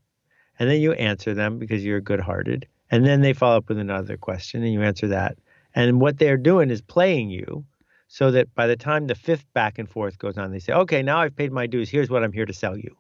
And 0.60 0.70
then 0.70 0.82
you 0.82 0.94
answer 0.94 1.34
them 1.34 1.58
because 1.58 1.84
you're 1.84 2.00
good-hearted, 2.00 2.68
and 2.94 3.08
then 3.08 3.22
they 3.22 3.34
follow 3.34 3.58
up 3.58 3.70
with 3.70 3.80
another 3.80 4.18
question 4.18 4.62
and 4.62 4.72
you 4.72 4.84
answer 4.84 5.08
that. 5.08 5.40
And 5.74 6.00
what 6.00 6.20
they're 6.20 6.38
doing 6.38 6.70
is 6.70 6.80
playing 6.80 7.32
you 7.32 7.66
so 8.08 8.30
that 8.30 8.54
by 8.54 8.68
the 8.68 8.76
time 8.76 9.08
the 9.08 9.16
fifth 9.16 9.52
back 9.56 9.80
and 9.80 9.90
forth 9.90 10.20
goes 10.20 10.38
on, 10.38 10.52
they 10.52 10.60
say, 10.60 10.74
okay, 10.74 11.02
now 11.02 11.18
I've 11.18 11.36
paid 11.36 11.52
my 11.52 11.66
dues. 11.66 11.90
Here's 11.90 12.12
what 12.12 12.24
I'm 12.24 12.32
here 12.32 12.46
to 12.46 12.54
sell 12.54 12.78
you. 12.78 12.96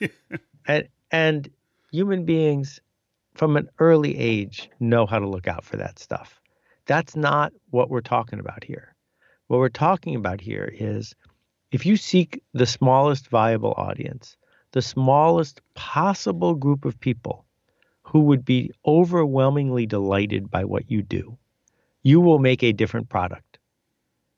and, 0.66 0.88
and 1.12 1.48
human 1.92 2.24
beings 2.24 2.80
from 3.34 3.56
an 3.56 3.68
early 3.78 4.18
age 4.18 4.68
know 4.80 5.06
how 5.06 5.20
to 5.20 5.28
look 5.28 5.46
out 5.46 5.64
for 5.64 5.76
that 5.76 6.00
stuff. 6.00 6.40
That's 6.86 7.14
not 7.14 7.52
what 7.70 7.90
we're 7.90 8.00
talking 8.00 8.40
about 8.40 8.64
here. 8.64 8.92
What 9.46 9.58
we're 9.58 9.68
talking 9.68 10.16
about 10.16 10.40
here 10.40 10.68
is 10.80 11.14
if 11.70 11.86
you 11.86 11.96
seek 11.96 12.42
the 12.54 12.66
smallest 12.66 13.28
viable 13.28 13.74
audience, 13.76 14.36
the 14.72 14.82
smallest 14.82 15.60
possible 15.74 16.56
group 16.56 16.84
of 16.84 16.98
people 16.98 17.44
who 18.08 18.20
would 18.20 18.44
be 18.44 18.70
overwhelmingly 18.86 19.84
delighted 19.84 20.50
by 20.50 20.64
what 20.64 20.90
you 20.90 21.02
do, 21.02 21.36
you 22.02 22.20
will 22.20 22.38
make 22.38 22.62
a 22.62 22.72
different 22.72 23.08
product. 23.10 23.58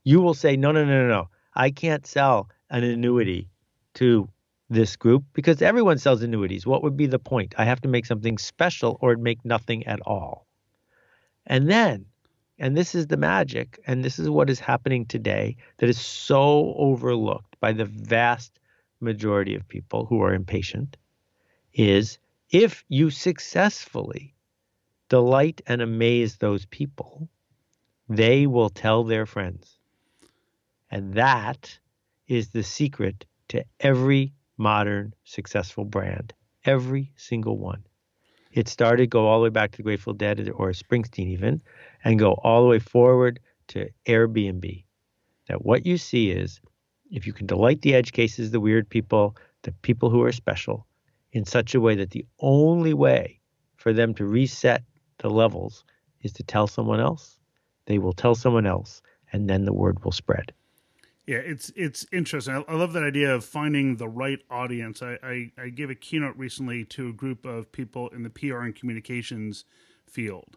You 0.02 0.20
will 0.20 0.34
say, 0.34 0.56
no, 0.56 0.72
no, 0.72 0.84
no, 0.84 1.02
no, 1.02 1.08
no. 1.08 1.28
I 1.54 1.70
can't 1.70 2.04
sell 2.04 2.48
an 2.68 2.82
annuity 2.82 3.48
to 3.94 4.28
this 4.70 4.96
group 4.96 5.24
because 5.34 5.62
everyone 5.62 5.98
sells 5.98 6.22
annuities. 6.22 6.66
What 6.66 6.82
would 6.82 6.96
be 6.96 7.06
the 7.06 7.20
point? 7.20 7.54
I 7.58 7.64
have 7.64 7.80
to 7.82 7.88
make 7.88 8.06
something 8.06 8.38
special 8.38 8.98
or 9.00 9.16
make 9.16 9.44
nothing 9.44 9.86
at 9.86 10.00
all. 10.04 10.46
And 11.46 11.70
then, 11.70 12.06
and 12.58 12.76
this 12.76 12.94
is 12.96 13.06
the 13.06 13.16
magic, 13.16 13.78
and 13.86 14.04
this 14.04 14.18
is 14.18 14.28
what 14.28 14.50
is 14.50 14.58
happening 14.58 15.06
today 15.06 15.56
that 15.78 15.88
is 15.88 16.00
so 16.00 16.74
overlooked 16.76 17.56
by 17.60 17.72
the 17.72 17.84
vast 17.84 18.58
majority 19.00 19.54
of 19.54 19.68
people 19.68 20.06
who 20.06 20.22
are 20.22 20.34
impatient, 20.34 20.96
is 21.72 22.18
if 22.50 22.84
you 22.88 23.10
successfully 23.10 24.34
delight 25.08 25.60
and 25.66 25.80
amaze 25.80 26.36
those 26.36 26.66
people, 26.66 27.28
they 28.08 28.46
will 28.46 28.70
tell 28.70 29.04
their 29.04 29.26
friends. 29.26 29.78
And 30.90 31.14
that 31.14 31.78
is 32.26 32.48
the 32.48 32.62
secret 32.62 33.24
to 33.48 33.64
every 33.78 34.32
modern 34.56 35.14
successful 35.24 35.84
brand, 35.84 36.32
every 36.64 37.12
single 37.16 37.58
one. 37.58 37.84
It 38.52 38.68
started, 38.68 39.10
go 39.10 39.26
all 39.26 39.38
the 39.38 39.44
way 39.44 39.50
back 39.50 39.70
to 39.72 39.76
the 39.78 39.82
Grateful 39.84 40.12
Dead 40.12 40.50
or 40.50 40.70
Springsteen, 40.70 41.28
even, 41.28 41.62
and 42.02 42.18
go 42.18 42.32
all 42.32 42.62
the 42.62 42.68
way 42.68 42.80
forward 42.80 43.38
to 43.68 43.88
Airbnb. 44.06 44.84
That 45.46 45.64
what 45.64 45.86
you 45.86 45.96
see 45.96 46.30
is 46.32 46.60
if 47.12 47.26
you 47.26 47.32
can 47.32 47.46
delight 47.46 47.82
the 47.82 47.94
edge 47.94 48.12
cases, 48.12 48.50
the 48.50 48.60
weird 48.60 48.88
people, 48.88 49.36
the 49.62 49.72
people 49.82 50.10
who 50.10 50.22
are 50.22 50.32
special, 50.32 50.86
in 51.32 51.44
such 51.44 51.74
a 51.74 51.80
way 51.80 51.94
that 51.94 52.10
the 52.10 52.26
only 52.40 52.94
way 52.94 53.40
for 53.76 53.92
them 53.92 54.14
to 54.14 54.26
reset 54.26 54.82
the 55.18 55.30
levels 55.30 55.84
is 56.22 56.32
to 56.34 56.42
tell 56.42 56.66
someone 56.66 57.00
else. 57.00 57.38
They 57.86 57.98
will 57.98 58.12
tell 58.12 58.34
someone 58.34 58.66
else, 58.66 59.02
and 59.32 59.48
then 59.48 59.64
the 59.64 59.72
word 59.72 60.04
will 60.04 60.12
spread. 60.12 60.52
Yeah, 61.26 61.38
it's 61.38 61.70
it's 61.76 62.06
interesting. 62.12 62.64
I, 62.66 62.74
love 62.74 62.92
that 62.94 63.04
idea 63.04 63.34
of 63.34 63.44
finding 63.44 63.96
the 63.96 64.08
right 64.08 64.40
audience. 64.50 65.02
I, 65.02 65.18
I, 65.22 65.52
I 65.56 65.68
gave 65.68 65.90
a 65.90 65.94
keynote 65.94 66.36
recently 66.36 66.84
to 66.86 67.08
a 67.08 67.12
group 67.12 67.44
of 67.44 67.70
people 67.70 68.08
in 68.08 68.22
the 68.22 68.30
PR 68.30 68.62
and 68.62 68.74
communications 68.74 69.64
field, 70.06 70.56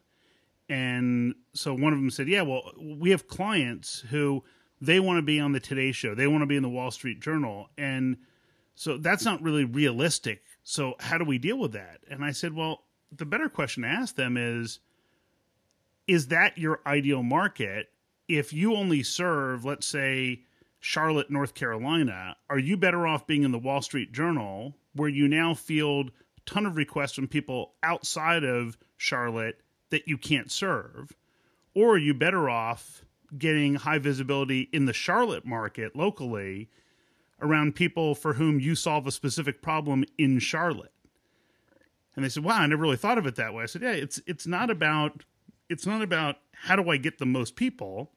and 0.69 1.35
so 1.53 1.73
one 1.73 1.93
of 1.93 1.99
them 1.99 2.09
said, 2.09 2.27
"Yeah, 2.27 2.41
well, 2.41 2.71
we 2.79 3.11
have 3.11 3.27
clients 3.27 4.03
who 4.09 4.43
they 4.81 4.99
want 4.99 5.17
to 5.17 5.21
be 5.21 5.39
on 5.39 5.51
the 5.51 5.59
Today 5.59 5.91
Show, 5.91 6.15
they 6.15 6.27
want 6.27 6.41
to 6.41 6.47
be 6.47 6.55
in 6.55 6.63
the 6.63 6.69
Wall 6.69 6.91
Street 6.91 7.19
Journal, 7.19 7.69
and." 7.77 8.17
So 8.75 8.97
that's 8.97 9.23
not 9.23 9.39
really 9.43 9.65
realistic 9.65 10.41
so 10.63 10.95
how 10.99 11.17
do 11.17 11.25
we 11.25 11.37
deal 11.37 11.59
with 11.59 11.73
that? 11.73 11.99
And 12.09 12.23
I 12.23 12.31
said, 12.31 12.53
well, 12.53 12.83
the 13.11 13.25
better 13.25 13.49
question 13.49 13.83
to 13.83 13.89
ask 13.89 14.15
them 14.15 14.37
is 14.37 14.79
is 16.07 16.27
that 16.27 16.57
your 16.57 16.81
ideal 16.85 17.23
market? 17.23 17.89
If 18.27 18.51
you 18.51 18.75
only 18.75 19.03
serve, 19.03 19.63
let's 19.63 19.87
say, 19.87 20.41
Charlotte, 20.79 21.31
North 21.31 21.53
Carolina, 21.53 22.35
are 22.49 22.59
you 22.59 22.75
better 22.75 23.07
off 23.07 23.25
being 23.25 23.43
in 23.43 23.53
the 23.53 23.59
Wall 23.59 23.81
Street 23.81 24.11
Journal 24.11 24.75
where 24.93 25.09
you 25.09 25.29
now 25.29 25.53
field 25.53 26.11
a 26.37 26.41
ton 26.45 26.65
of 26.65 26.75
requests 26.75 27.13
from 27.13 27.27
people 27.27 27.73
outside 27.83 28.43
of 28.43 28.77
Charlotte 28.97 29.61
that 29.91 30.07
you 30.07 30.17
can't 30.17 30.51
serve? 30.51 31.13
Or 31.73 31.93
are 31.93 31.97
you 31.97 32.13
better 32.13 32.49
off 32.49 33.05
getting 33.37 33.75
high 33.75 33.99
visibility 33.99 34.69
in 34.73 34.85
the 34.85 34.93
Charlotte 34.93 35.45
market 35.45 35.95
locally 35.95 36.69
around 37.43 37.75
people 37.75 38.15
for 38.15 38.33
whom 38.33 38.59
you 38.59 38.75
solve 38.75 39.05
a 39.05 39.11
specific 39.11 39.61
problem 39.61 40.05
in 40.17 40.39
Charlotte. 40.39 40.91
And 42.15 42.23
they 42.23 42.29
said, 42.29 42.43
"Wow, 42.43 42.59
I 42.59 42.67
never 42.67 42.81
really 42.81 42.97
thought 42.97 43.17
of 43.17 43.25
it 43.25 43.35
that 43.35 43.53
way." 43.53 43.63
I 43.63 43.65
said, 43.65 43.81
"Yeah, 43.81 43.91
it's 43.91 44.21
it's 44.25 44.47
not 44.47 44.69
about 44.69 45.23
it's 45.69 45.85
not 45.85 46.01
about 46.01 46.37
how 46.53 46.75
do 46.75 46.89
I 46.89 46.97
get 46.97 47.17
the 47.17 47.25
most 47.25 47.55
people." 47.55 48.11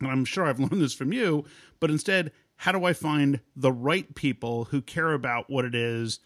And 0.00 0.10
I'm 0.10 0.24
sure 0.24 0.44
I've 0.44 0.60
learned 0.60 0.80
this 0.82 0.94
from 0.94 1.12
you, 1.12 1.44
but 1.80 1.90
instead, 1.90 2.32
how 2.56 2.72
do 2.72 2.84
I 2.84 2.92
find 2.92 3.40
the 3.56 3.72
right 3.72 4.14
people 4.14 4.64
who 4.64 4.82
care 4.82 5.12
about 5.12 5.48
what 5.48 5.64
it 5.64 5.74
is 5.74 6.20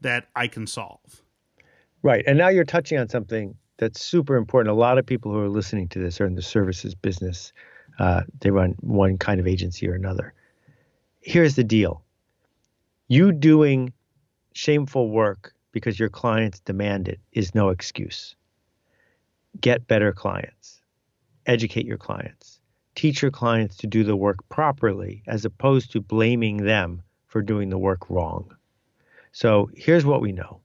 that 0.00 0.28
I 0.36 0.46
can 0.46 0.66
solve? 0.66 1.22
Right. 2.02 2.24
And 2.26 2.38
now 2.38 2.48
you're 2.48 2.64
touching 2.64 2.98
on 2.98 3.08
something 3.08 3.56
that's 3.78 4.00
super 4.00 4.36
important. 4.36 4.74
A 4.74 4.78
lot 4.78 4.98
of 4.98 5.06
people 5.06 5.32
who 5.32 5.38
are 5.38 5.48
listening 5.48 5.88
to 5.88 5.98
this 5.98 6.20
are 6.20 6.26
in 6.26 6.34
the 6.34 6.42
services 6.42 6.94
business. 6.94 7.52
Uh, 7.98 8.22
they 8.40 8.50
run 8.50 8.74
one 8.80 9.18
kind 9.18 9.40
of 9.40 9.46
agency 9.46 9.88
or 9.88 9.94
another 9.94 10.32
here's 11.20 11.56
the 11.56 11.64
deal 11.64 12.02
you 13.08 13.32
doing 13.32 13.92
shameful 14.52 15.10
work 15.10 15.52
because 15.72 15.98
your 15.98 16.08
clients 16.08 16.60
demand 16.60 17.08
it 17.08 17.20
is 17.32 17.54
no 17.54 17.68
excuse. 17.68 18.36
Get 19.60 19.86
better 19.86 20.12
clients, 20.12 20.80
educate 21.46 21.86
your 21.86 21.98
clients, 21.98 22.60
teach 22.94 23.22
your 23.22 23.30
clients 23.30 23.76
to 23.78 23.86
do 23.86 24.04
the 24.04 24.16
work 24.16 24.48
properly 24.48 25.22
as 25.26 25.44
opposed 25.44 25.92
to 25.92 26.00
blaming 26.00 26.58
them 26.58 27.02
for 27.26 27.42
doing 27.42 27.68
the 27.68 27.78
work 27.78 28.08
wrong. 28.10 28.54
So 29.32 29.70
here's 29.74 30.04
what 30.04 30.20
we 30.20 30.32
know 30.32 30.60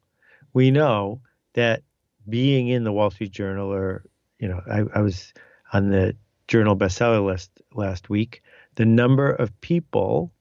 we 0.54 0.72
know 0.72 1.22
that 1.54 1.84
being 2.30 2.68
in 2.68 2.84
the 2.84 2.92
Wall 2.92 3.12
Street 3.12 3.32
Journal 3.32 3.72
or, 3.72 4.04
you 4.40 4.48
know, 4.48 4.62
I, 4.72 4.84
I 4.98 5.02
was 5.02 5.34
on 5.74 5.90
the 5.90 6.16
journal 6.48 6.76
bestseller 6.76 7.26
list 7.26 7.52
last 7.74 8.10
week, 8.10 8.42
the 8.76 8.86
number 8.86 9.32
of 9.32 9.60
people 9.62 10.32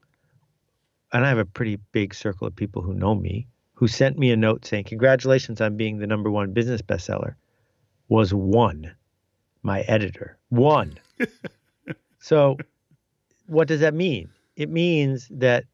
and 1.14 1.25
I 1.25 1.28
have 1.28 1.38
a 1.38 1.44
pretty 1.44 1.76
big 1.92 2.12
circle 2.12 2.49
of 2.49 2.56
people 2.56 2.83
who 2.83 2.92
know 2.92 3.14
me, 3.14 3.47
who 3.75 3.87
sent 3.87 4.18
me 4.18 4.33
a 4.33 4.37
note 4.37 4.66
saying, 4.66 4.85
Congratulations 4.85 5.61
on 5.61 5.76
being 5.76 5.99
the 5.99 6.09
number 6.09 6.28
one 6.28 6.52
business 6.52 6.83
bestseller, 6.83 7.37
was 8.09 8.35
one, 8.35 8.92
my 9.62 9.83
editor. 9.83 10.37
One. 10.49 10.99
so, 12.18 12.59
what 13.47 13.68
does 13.68 13.80
that 13.80 13.94
mean? 13.94 14.28
It 14.56 14.68
means 14.68 15.28
that 15.30 15.64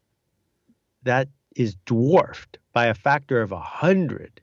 that 1.03 1.27
is 1.55 1.75
dwarfed 1.85 2.59
by 2.71 2.85
a 2.85 2.93
factor 2.93 3.41
of 3.41 3.51
a 3.51 3.59
hundred 3.59 4.39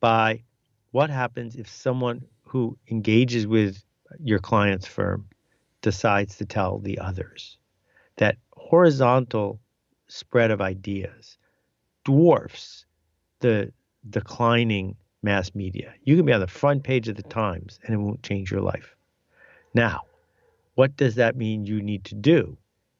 by 0.00 0.42
what 0.92 1.10
happens 1.10 1.54
if 1.54 1.68
someone 1.68 2.24
who 2.44 2.78
engages 2.90 3.46
with 3.46 3.84
your 4.24 4.38
client's 4.38 4.86
firm 4.86 5.28
decides 5.82 6.36
to 6.38 6.46
tell 6.46 6.78
the 6.78 6.98
others. 6.98 7.58
That 8.16 8.38
horizontal 8.52 9.60
spread 10.08 10.50
of 10.50 10.60
ideas 10.60 11.38
dwarfs 12.04 12.86
the 13.40 13.72
declining 14.08 14.96
mass 15.22 15.54
media. 15.54 15.92
You 16.04 16.16
can 16.16 16.24
be 16.24 16.32
on 16.32 16.40
the 16.40 16.46
front 16.46 16.82
page 16.82 17.08
of 17.08 17.16
the 17.16 17.22
Times 17.22 17.78
and 17.84 17.94
it 17.94 17.98
won't 17.98 18.22
change 18.22 18.50
your 18.50 18.60
life. 18.60 18.96
Now, 19.74 20.02
what 20.74 20.96
does 20.96 21.16
that 21.16 21.36
mean 21.36 21.66
you 21.66 21.82
need 21.82 22.04
to 22.04 22.14
do? 22.14 22.56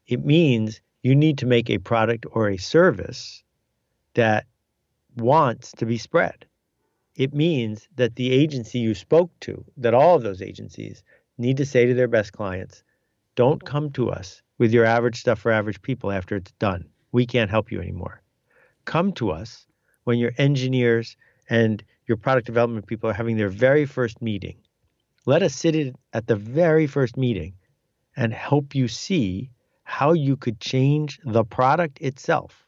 It 0.07 0.25
means 0.25 0.81
you 1.03 1.15
need 1.15 1.39
to 1.39 1.47
make 1.47 1.71
a 1.71 1.79
product 1.79 2.27
or 2.33 2.49
a 2.49 2.57
service 2.57 3.43
that 4.15 4.47
wants 5.17 5.73
to 5.73 5.87
be 5.87 5.99
spread. 5.99 6.45
It 7.15 7.35
means 7.35 7.89
that 7.97 8.17
the 8.17 8.31
agency 8.33 8.79
you 8.79 8.95
spoke 8.95 9.31
to, 9.41 9.65
that 9.77 9.95
all 9.95 10.17
of 10.17 10.23
those 10.23 10.43
agencies 10.43 11.03
need 11.37 11.57
to 11.57 11.67
say 11.67 11.87
to 11.87 11.95
their 11.95 12.09
best 12.09 12.33
clients, 12.33 12.83
don't 13.35 13.65
come 13.65 13.91
to 13.93 14.11
us 14.11 14.43
with 14.59 14.73
your 14.73 14.85
average 14.85 15.21
stuff 15.21 15.39
for 15.39 15.53
average 15.53 15.81
people 15.83 16.11
after 16.11 16.37
it's 16.37 16.53
done. 16.53 16.85
We 17.13 17.27
can't 17.27 17.51
help 17.51 17.71
you 17.71 17.81
anymore. 17.81 18.23
Come 18.85 19.13
to 19.15 19.31
us 19.31 19.67
when 20.05 20.19
your 20.19 20.33
engineers 20.39 21.17
and 21.49 21.83
your 22.07 22.17
product 22.17 22.47
development 22.47 22.87
people 22.87 23.11
are 23.11 23.15
having 23.15 23.37
their 23.37 23.49
very 23.49 23.85
first 23.85 24.21
meeting. 24.23 24.57
Let 25.27 25.43
us 25.43 25.55
sit 25.55 25.95
at 26.13 26.27
the 26.27 26.37
very 26.37 26.87
first 26.87 27.17
meeting 27.17 27.55
and 28.17 28.33
help 28.33 28.75
you 28.75 28.89
see 28.89 29.51
how 29.85 30.13
you 30.13 30.37
could 30.37 30.61
change 30.61 31.21
the 31.25 31.45
product 31.45 32.01
itself 32.01 32.67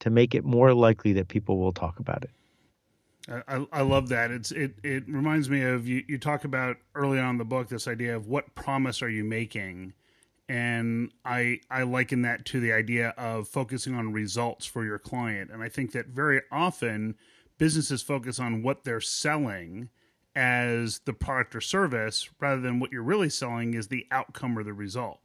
to 0.00 0.10
make 0.10 0.34
it 0.34 0.44
more 0.44 0.74
likely 0.74 1.12
that 1.14 1.28
people 1.28 1.58
will 1.58 1.72
talk 1.72 1.98
about 1.98 2.24
it. 2.24 2.30
I, 3.48 3.66
I 3.72 3.80
love 3.80 4.08
that. 4.10 4.30
It's 4.30 4.52
it 4.52 4.74
it 4.82 5.04
reminds 5.08 5.48
me 5.48 5.62
of 5.62 5.88
you, 5.88 6.04
you 6.06 6.18
talk 6.18 6.44
about 6.44 6.76
early 6.94 7.18
on 7.18 7.30
in 7.30 7.38
the 7.38 7.44
book 7.44 7.68
this 7.68 7.88
idea 7.88 8.14
of 8.14 8.26
what 8.26 8.54
promise 8.54 9.00
are 9.02 9.08
you 9.08 9.24
making? 9.24 9.94
And 10.48 11.10
I 11.24 11.60
I 11.70 11.84
liken 11.84 12.22
that 12.22 12.44
to 12.46 12.60
the 12.60 12.72
idea 12.72 13.14
of 13.16 13.48
focusing 13.48 13.94
on 13.94 14.12
results 14.12 14.66
for 14.66 14.84
your 14.84 14.98
client. 14.98 15.50
And 15.50 15.62
I 15.62 15.68
think 15.68 15.92
that 15.92 16.08
very 16.08 16.42
often 16.52 17.14
businesses 17.56 18.02
focus 18.02 18.38
on 18.38 18.62
what 18.62 18.84
they're 18.84 19.00
selling 19.00 19.88
as 20.36 20.98
the 21.00 21.12
product 21.12 21.54
or 21.54 21.60
service 21.60 22.28
rather 22.40 22.60
than 22.60 22.80
what 22.80 22.90
you're 22.92 23.02
really 23.02 23.30
selling 23.30 23.74
is 23.74 23.88
the 23.88 24.06
outcome 24.10 24.58
or 24.58 24.64
the 24.64 24.72
result. 24.72 25.20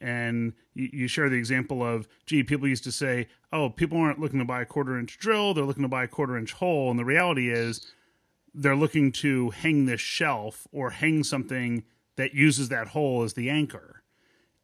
And 0.00 0.54
you, 0.74 0.90
you, 0.92 1.08
share 1.08 1.28
the 1.28 1.36
example 1.36 1.82
of 1.82 2.08
gee 2.26 2.42
people 2.42 2.66
used 2.66 2.84
to 2.84 2.92
say 2.92 3.28
oh 3.52 3.70
people 3.70 3.98
aren't 3.98 4.18
looking 4.18 4.38
to 4.38 4.44
buy 4.44 4.62
a 4.62 4.66
quarter 4.66 4.98
inch 4.98 5.18
drill 5.18 5.52
they're 5.52 5.64
looking 5.64 5.82
to 5.82 5.88
buy 5.88 6.04
a 6.04 6.08
quarter 6.08 6.36
inch 6.36 6.52
hole. 6.52 6.90
And 6.90 6.98
the 6.98 7.04
reality 7.04 7.50
is 7.50 7.86
they're 8.52 8.76
looking 8.76 9.12
to 9.12 9.50
hang 9.50 9.86
this 9.86 10.00
shelf 10.00 10.66
or 10.72 10.90
hang 10.90 11.22
something 11.22 11.84
that 12.16 12.34
uses 12.34 12.68
that 12.68 12.88
hole 12.88 13.22
as 13.22 13.34
the 13.34 13.48
anchor 13.48 13.99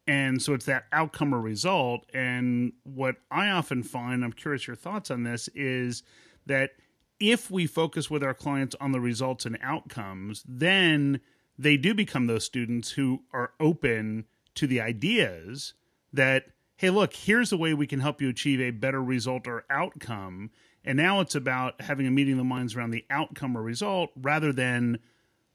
and 0.07 0.41
so 0.41 0.53
it's 0.53 0.65
that 0.65 0.85
outcome 0.93 1.35
or 1.35 1.41
result. 1.41 2.05
And 2.13 2.73
what 2.83 3.17
i 3.29 3.49
often 3.49 3.83
find 3.83 4.23
i'm 4.23 4.33
curious 4.33 4.67
your 4.67 4.75
thoughts 4.75 5.11
on 5.11 5.23
this 5.23 5.47
is 5.49 6.03
that 6.45 6.71
if 7.19 7.51
we 7.51 7.67
focus 7.67 8.09
with 8.09 8.23
our 8.23 8.33
clients 8.33 8.75
on 8.79 8.91
the 8.91 9.01
results 9.01 9.45
and 9.45 9.57
outcomes 9.61 10.43
then 10.47 11.19
they 11.57 11.77
do 11.77 11.93
become 11.93 12.27
those 12.27 12.45
students 12.45 12.91
who 12.91 13.23
are 13.33 13.51
open 13.59 14.25
to 14.55 14.67
the 14.67 14.79
ideas 14.79 15.73
that 16.13 16.45
hey 16.77 16.89
look 16.89 17.13
here's 17.13 17.49
the 17.49 17.57
way 17.57 17.73
we 17.73 17.87
can 17.87 17.99
help 17.99 18.21
you 18.21 18.29
achieve 18.29 18.61
a 18.61 18.71
better 18.71 19.03
result 19.03 19.47
or 19.47 19.65
outcome. 19.69 20.51
And 20.83 20.95
now 20.95 21.19
it's 21.19 21.35
about 21.35 21.81
having 21.81 22.07
a 22.07 22.11
meeting 22.11 22.33
of 22.33 22.37
the 22.37 22.43
minds 22.45 22.73
around 22.73 22.91
the 22.91 23.03
outcome 23.09 23.57
or 23.57 23.61
result 23.61 24.09
rather 24.15 24.53
than 24.53 24.99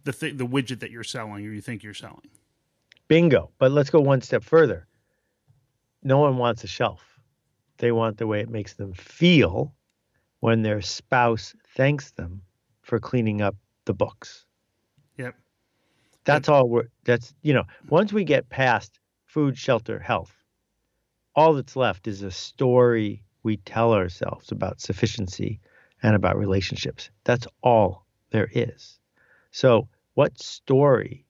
the 0.04 0.12
th- 0.12 0.36
the 0.36 0.46
widget 0.46 0.80
that 0.80 0.90
you're 0.90 1.04
selling 1.04 1.46
or 1.46 1.52
you 1.52 1.62
think 1.62 1.82
you're 1.82 1.94
selling 1.94 2.28
bingo. 3.12 3.50
But 3.58 3.72
let's 3.72 3.90
go 3.90 4.00
one 4.00 4.22
step 4.22 4.42
further. 4.42 4.86
No 6.02 6.18
one 6.18 6.38
wants 6.38 6.64
a 6.64 6.66
shelf. 6.66 7.20
They 7.76 7.92
want 7.92 8.16
the 8.16 8.26
way 8.26 8.40
it 8.40 8.48
makes 8.48 8.72
them 8.72 8.94
feel 8.94 9.74
when 10.40 10.62
their 10.62 10.80
spouse 10.80 11.54
thanks 11.76 12.12
them 12.12 12.40
for 12.80 12.98
cleaning 12.98 13.42
up 13.42 13.54
the 13.84 13.92
books. 13.92 14.46
Yep. 15.18 15.34
That's 16.24 16.48
all 16.48 16.66
we're 16.70 16.88
that's 17.04 17.34
you 17.42 17.52
know, 17.52 17.64
once 17.90 18.14
we 18.14 18.24
get 18.24 18.48
past 18.48 18.98
food, 19.26 19.58
shelter, 19.58 19.98
health, 19.98 20.34
all 21.36 21.52
that's 21.52 21.76
left 21.76 22.08
is 22.08 22.22
a 22.22 22.30
story 22.30 23.22
we 23.42 23.58
tell 23.58 23.92
ourselves 23.92 24.50
about 24.52 24.80
sufficiency 24.80 25.60
and 26.02 26.16
about 26.16 26.38
relationships. 26.38 27.10
That's 27.24 27.46
all 27.62 28.06
there 28.30 28.48
is. 28.54 28.98
So, 29.50 29.88
what 30.14 30.40
story 30.40 31.26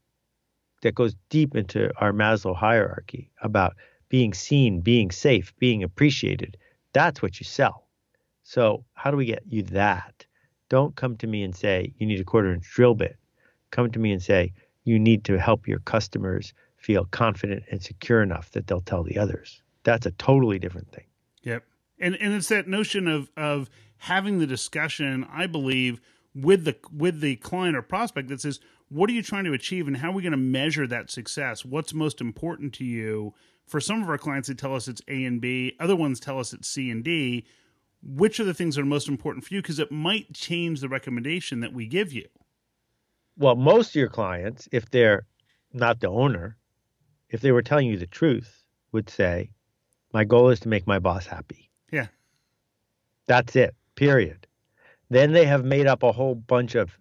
that 0.83 0.95
goes 0.95 1.15
deep 1.31 1.57
into 1.57 1.91
our 1.99 2.13
Maslow 2.13 2.55
hierarchy 2.55 3.31
about 3.43 3.75
being 4.09 4.35
seen, 4.35 4.81
being 4.81 5.11
safe, 5.11 5.55
being 5.59 5.83
appreciated, 5.83 6.57
that's 6.93 7.23
what 7.23 7.41
you 7.41 7.45
sell. 7.45 7.87
So, 8.43 8.85
how 8.95 9.11
do 9.11 9.17
we 9.17 9.25
get 9.25 9.43
you 9.49 9.63
that? 9.63 10.27
Don't 10.69 10.95
come 10.97 11.17
to 11.19 11.27
me 11.27 11.43
and 11.43 11.55
say, 11.57 11.93
you 11.99 12.07
need 12.07 12.21
a 12.21 12.25
quarter 12.25 12.53
inch 12.53 12.69
drill 12.71 12.95
bit. 12.95 13.17
Come 13.71 13.91
to 13.91 13.99
me 13.99 14.13
and 14.13 14.23
say, 14.23 14.53
you 14.85 14.99
need 14.99 15.25
to 15.25 15.39
help 15.39 15.67
your 15.67 15.79
customers 15.81 16.53
feel 16.77 17.05
confident 17.07 17.63
and 17.71 17.83
secure 17.83 18.23
enough 18.23 18.51
that 18.51 18.67
they'll 18.67 18.81
tell 18.81 19.03
the 19.03 19.19
others. 19.19 19.63
That's 19.85 20.07
a 20.07 20.11
totally 20.13 20.59
different 20.59 20.91
thing. 20.93 21.05
Yep. 21.43 21.65
And 21.99 22.17
and 22.17 22.35
it's 22.35 22.49
that 22.49 22.69
notion 22.69 23.07
of 23.07 23.31
of 23.37 23.71
having 23.99 24.39
the 24.39 24.47
discussion, 24.47 25.27
I 25.33 25.47
believe, 25.47 26.01
with 26.35 26.65
the 26.65 26.77
with 26.95 27.21
the 27.21 27.37
client 27.37 27.77
or 27.77 27.83
prospect 27.83 28.29
that 28.29 28.41
says, 28.41 28.61
what 28.89 29.09
are 29.11 29.13
you 29.13 29.23
trying 29.23 29.45
to 29.45 29.53
achieve 29.53 29.87
and 29.87 29.97
how 29.97 30.11
are 30.11 30.15
we 30.15 30.23
going 30.23 30.33
to 30.33 30.37
measure 30.37 30.87
that 30.87 31.11
success? 31.11 31.65
What's 31.65 31.95
most 31.95 32.21
important 32.21 32.73
to 32.75 32.85
you? 32.85 33.35
For 33.67 33.81
some 33.81 34.03
of 34.03 34.09
our 34.09 34.19
clients, 34.19 34.49
they 34.49 34.55
tell 34.55 34.75
us 34.75 34.89
it's 34.89 35.03
A 35.09 35.25
and 35.25 35.41
B. 35.41 35.77
Other 35.81 35.97
ones 35.97 36.21
tell 36.21 36.39
us 36.39 36.53
it's 36.53 36.69
C 36.69 36.91
and 36.91 37.03
D. 37.03 37.45
Which 38.05 38.41
are 38.41 38.45
the 38.45 38.55
things 38.55 38.75
that 38.75 38.83
are 38.83 38.87
most 38.87 39.09
important 39.09 39.45
for 39.45 39.55
you? 39.55 39.63
Because 39.63 39.79
it 39.79 39.93
might 39.93 40.35
change 40.35 40.81
the 40.81 40.89
recommendation 40.89 41.61
that 41.61 41.73
we 41.73 41.87
give 41.87 42.13
you 42.13 42.27
well, 43.37 43.57
most 43.57 43.91
of 43.91 43.95
your 43.97 44.09
clients, 44.09 44.69
if 44.73 44.91
they're 44.91 45.27
not 45.73 46.01
the 46.01 46.09
owner, 46.09 46.57
if 47.31 47.41
they 47.41 47.53
were 47.53 47.63
telling 47.63 47.87
you 47.87 47.97
the 47.97 48.07
truth, 48.07 48.63
would 48.93 49.09
say, 49.09 49.51
My 50.13 50.25
goal 50.25 50.51
is 50.51 50.61
to 50.61 50.69
make 50.69 50.87
my 50.87 50.99
boss 50.99 51.27
happy. 51.27 51.71
Yeah. 51.91 52.09
That's 53.27 53.57
it, 53.57 53.75
period. 53.95 54.47
Then 55.13 55.33
they 55.33 55.45
have 55.45 55.63
made 55.63 55.87
up 55.87 56.03
a 56.03 56.11
whole 56.11 56.35
bunch 56.35 56.75
of 56.75 56.99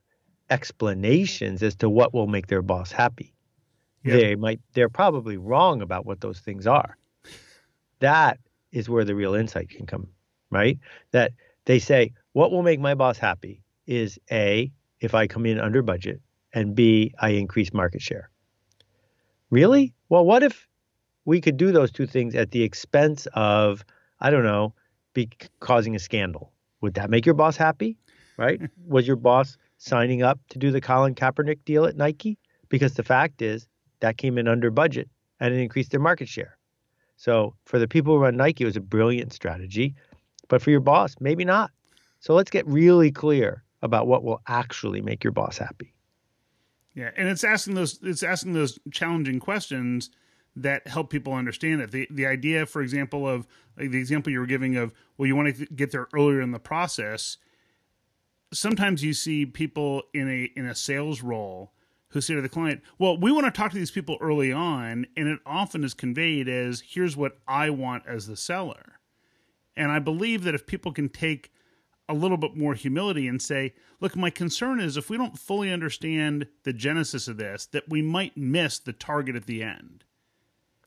explanations 0.50 1.63
as 1.63 1.76
to 1.78 1.89
what 1.89 2.13
will 2.13 2.28
make 2.28 2.47
their 2.47 2.62
boss 2.62 2.91
happy. 2.91 3.34
Yep. 4.04 4.19
They 4.19 4.36
might 4.36 4.60
they're 4.74 4.89
probably 4.89 5.38
wrong 5.38 5.82
about 5.82 6.06
what 6.06 6.19
those 6.19 6.39
things 6.39 6.67
are. 6.67 6.97
That 8.00 8.38
is 8.74 8.89
where 8.89 9.06
the 9.06 9.15
real 9.15 9.34
insight 9.34 9.69
can 9.69 9.86
come, 9.86 10.10
right? 10.50 10.78
That 11.12 11.32
they 11.63 11.80
say, 11.80 12.12
what 12.34 12.52
will 12.52 12.63
make 12.63 12.82
my 12.82 12.95
boss 12.95 13.17
happy 13.17 13.63
is 13.88 14.19
A, 14.30 14.74
if 15.00 15.15
I 15.15 15.28
come 15.28 15.45
in 15.45 15.58
under 15.58 15.82
budget, 15.82 16.19
and 16.54 16.76
B, 16.76 17.13
I 17.17 17.30
increase 17.30 17.71
market 17.71 18.02
share. 18.02 18.30
Really? 19.52 19.93
Well, 20.10 20.26
what 20.26 20.43
if 20.43 20.67
we 21.24 21.39
could 21.39 21.56
do 21.56 21.71
those 21.71 21.93
two 21.93 22.08
things 22.08 22.36
at 22.36 22.52
the 22.52 22.63
expense 22.63 23.26
of, 23.36 23.86
I 24.19 24.32
don't 24.32 24.43
know, 24.43 24.74
be 25.13 25.30
causing 25.62 25.95
a 25.95 26.00
scandal? 26.00 26.52
Would 26.82 26.96
that 26.96 27.10
make 27.10 27.26
your 27.26 27.36
boss 27.36 27.58
happy? 27.58 27.98
Right? 28.38 28.62
Was 28.88 29.08
your 29.08 29.15
boss 29.15 29.58
signing 29.78 30.24
up 30.24 30.39
to 30.50 30.60
do 30.60 30.72
the 30.72 30.82
Colin 30.82 31.15
Kaepernick 31.15 31.60
deal 31.65 31.86
at 31.86 31.96
Nike? 31.96 32.38
Because 32.70 32.94
the 32.94 33.04
fact 33.04 33.41
is 33.41 33.67
that 34.00 34.17
came 34.17 34.38
in 34.38 34.48
under 34.48 34.70
budget 34.70 35.10
and 35.39 35.54
it 35.54 35.60
increased 35.60 35.91
their 35.91 36.00
market 36.00 36.28
share. 36.28 36.58
So 37.17 37.56
for 37.65 37.78
the 37.78 37.88
people 37.88 38.15
who 38.15 38.24
run 38.24 38.38
Nike, 38.38 38.63
it 38.63 38.67
was 38.67 38.78
a 38.78 38.82
brilliant 38.82 39.34
strategy. 39.34 39.96
But 40.48 40.62
for 40.62 40.72
your 40.72 40.80
boss, 40.80 41.15
maybe 41.20 41.46
not. 41.46 41.72
So 42.20 42.34
let's 42.34 42.52
get 42.52 42.65
really 42.67 43.12
clear 43.12 43.63
about 43.82 44.08
what 44.08 44.24
will 44.24 44.41
actually 44.48 45.02
make 45.02 45.24
your 45.24 45.32
boss 45.32 45.58
happy. 45.58 45.94
Yeah, 46.94 47.12
and 47.15 47.28
it's 47.28 47.44
asking 47.44 47.76
those 47.76 48.00
it's 48.02 48.22
asking 48.24 48.54
those 48.54 48.78
challenging 48.91 49.39
questions 49.39 50.10
that 50.55 50.87
help 50.87 51.09
people 51.09 51.33
understand 51.33 51.81
it. 51.81 51.91
The 51.91 52.07
the 52.11 52.25
idea, 52.25 52.65
for 52.65 52.81
example, 52.81 53.27
of 53.27 53.47
like 53.77 53.91
the 53.91 53.99
example 53.99 54.31
you 54.31 54.39
were 54.39 54.45
giving 54.45 54.75
of 54.75 54.93
well, 55.17 55.27
you 55.27 55.35
want 55.35 55.55
to 55.55 55.65
get 55.67 55.91
there 55.91 56.07
earlier 56.13 56.41
in 56.41 56.51
the 56.51 56.59
process. 56.59 57.37
Sometimes 58.53 59.03
you 59.03 59.13
see 59.13 59.45
people 59.45 60.03
in 60.13 60.29
a 60.29 60.51
in 60.57 60.65
a 60.65 60.75
sales 60.75 61.21
role 61.21 61.73
who 62.09 62.19
say 62.19 62.35
to 62.35 62.41
the 62.41 62.49
client, 62.49 62.81
"Well, 62.97 63.17
we 63.17 63.31
want 63.31 63.45
to 63.45 63.51
talk 63.51 63.71
to 63.71 63.77
these 63.77 63.91
people 63.91 64.17
early 64.19 64.51
on," 64.51 65.07
and 65.15 65.27
it 65.27 65.39
often 65.45 65.83
is 65.83 65.93
conveyed 65.93 66.49
as, 66.49 66.81
"Here's 66.81 67.15
what 67.15 67.39
I 67.47 67.69
want 67.69 68.05
as 68.05 68.27
the 68.27 68.35
seller." 68.35 68.99
And 69.75 69.91
I 69.91 69.99
believe 69.99 70.43
that 70.43 70.55
if 70.55 70.67
people 70.67 70.91
can 70.91 71.07
take 71.07 71.51
a 72.09 72.13
little 72.13 72.37
bit 72.37 72.57
more 72.57 72.73
humility 72.73 73.25
and 73.25 73.41
say, 73.41 73.73
look, 74.01 74.17
my 74.17 74.29
concern 74.29 74.81
is 74.81 74.97
if 74.97 75.09
we 75.09 75.17
don't 75.17 75.39
fully 75.39 75.71
understand 75.71 76.47
the 76.63 76.73
genesis 76.73 77.29
of 77.29 77.37
this, 77.37 77.65
that 77.67 77.87
we 77.87 78.01
might 78.01 78.35
miss 78.35 78.79
the 78.79 78.91
target 78.91 79.35
at 79.35 79.45
the 79.45 79.63
end. 79.63 80.03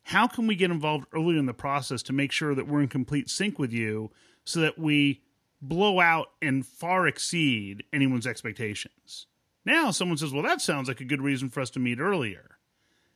How 0.04 0.26
can 0.26 0.46
we 0.46 0.54
get 0.54 0.70
involved 0.70 1.06
early 1.12 1.38
in 1.38 1.46
the 1.46 1.54
process 1.54 2.02
to 2.04 2.12
make 2.12 2.30
sure 2.30 2.54
that 2.54 2.68
we're 2.68 2.82
in 2.82 2.88
complete 2.88 3.28
sync 3.30 3.58
with 3.58 3.72
you 3.72 4.10
so 4.44 4.60
that 4.60 4.78
we 4.78 5.22
blow 5.62 5.98
out 5.98 6.28
and 6.42 6.64
far 6.64 7.06
exceed 7.06 7.84
anyone's 7.92 8.26
expectations? 8.26 9.26
Now, 9.64 9.90
someone 9.90 10.18
says, 10.18 10.32
well, 10.32 10.42
that 10.42 10.60
sounds 10.60 10.88
like 10.88 11.00
a 11.00 11.06
good 11.06 11.22
reason 11.22 11.48
for 11.48 11.60
us 11.60 11.70
to 11.70 11.78
meet 11.80 11.98
earlier. 11.98 12.58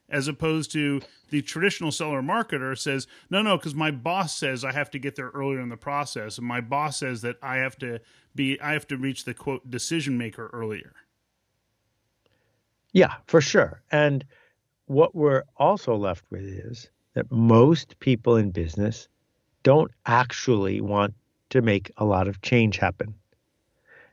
as 0.08 0.28
opposed 0.28 0.72
to 0.72 1.00
the 1.30 1.42
traditional 1.42 1.92
seller 1.92 2.22
marketer 2.22 2.76
says, 2.76 3.06
no, 3.28 3.42
no, 3.42 3.56
because 3.56 3.74
my 3.74 3.90
boss 3.90 4.36
says 4.36 4.64
I 4.64 4.72
have 4.72 4.90
to 4.92 4.98
get 4.98 5.16
there 5.16 5.30
earlier 5.30 5.60
in 5.60 5.68
the 5.68 5.76
process, 5.76 6.38
and 6.38 6.46
my 6.46 6.60
boss 6.60 6.98
says 6.98 7.20
that 7.22 7.36
I 7.42 7.56
have 7.56 7.76
to 7.78 8.00
be, 8.34 8.60
I 8.60 8.72
have 8.72 8.86
to 8.88 8.96
reach 8.96 9.24
the 9.24 9.34
quote 9.34 9.70
decision 9.70 10.16
maker 10.16 10.48
earlier. 10.52 10.94
Yeah, 12.92 13.14
for 13.26 13.40
sure. 13.40 13.82
And 13.90 14.24
what 14.88 15.14
we're 15.14 15.44
also 15.56 15.94
left 15.96 16.24
with 16.30 16.44
is 16.44 16.88
that 17.14 17.30
most 17.30 17.98
people 18.00 18.36
in 18.36 18.50
business 18.50 19.08
don't 19.62 19.90
actually 20.06 20.80
want 20.80 21.14
to 21.50 21.62
make 21.62 21.90
a 21.96 22.04
lot 22.04 22.28
of 22.28 22.40
change 22.42 22.78
happen. 22.78 23.14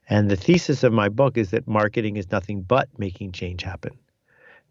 And 0.10 0.30
the 0.30 0.36
thesis 0.36 0.84
of 0.84 0.94
my 0.94 1.10
book 1.10 1.38
is 1.38 1.52
that 1.52 1.68
marketing 1.68 2.18
is 2.18 2.32
nothing 2.32 2.62
but 2.62 2.88
making 2.98 3.32
change 3.32 3.64
happen. 3.64 3.98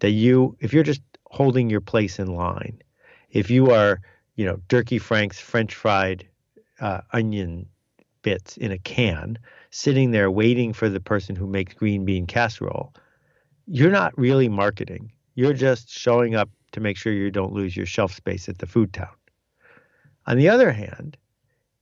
That 0.01 0.11
you, 0.11 0.57
if 0.61 0.73
you're 0.73 0.85
just 0.85 1.03
holding 1.27 1.71
your 1.71 1.81
place 1.81 2.19
in 2.19 2.35
line, 2.35 2.81
if 3.31 3.51
you 3.51 3.71
are, 3.71 4.01
you 4.37 4.45
know, 4.45 4.61
Durkee 4.69 4.99
Frank's 4.99 5.41
French 5.41 5.75
fried 5.75 6.27
uh, 6.81 7.01
onion 7.13 7.67
bits 8.23 8.57
in 8.57 8.73
a 8.73 8.79
can, 8.79 9.39
sitting 9.71 10.11
there 10.11 10.31
waiting 10.31 10.73
for 10.73 10.89
the 10.89 11.01
person 11.01 11.35
who 11.37 11.47
makes 11.47 11.75
green 11.75 12.05
bean 12.05 12.27
casserole, 12.27 12.95
you're 13.67 13.91
not 13.91 14.17
really 14.19 14.49
marketing. 14.49 15.11
You're 15.35 15.53
just 15.53 15.91
showing 15.91 16.35
up 16.35 16.51
to 16.73 16.81
make 16.81 16.97
sure 16.97 17.13
you 17.13 17.31
don't 17.31 17.53
lose 17.53 17.77
your 17.77 17.87
shelf 17.87 18.13
space 18.13 18.49
at 18.49 18.59
the 18.59 18.67
food 18.67 18.93
town. 18.93 19.15
On 20.27 20.37
the 20.37 20.49
other 20.49 20.73
hand, 20.73 21.17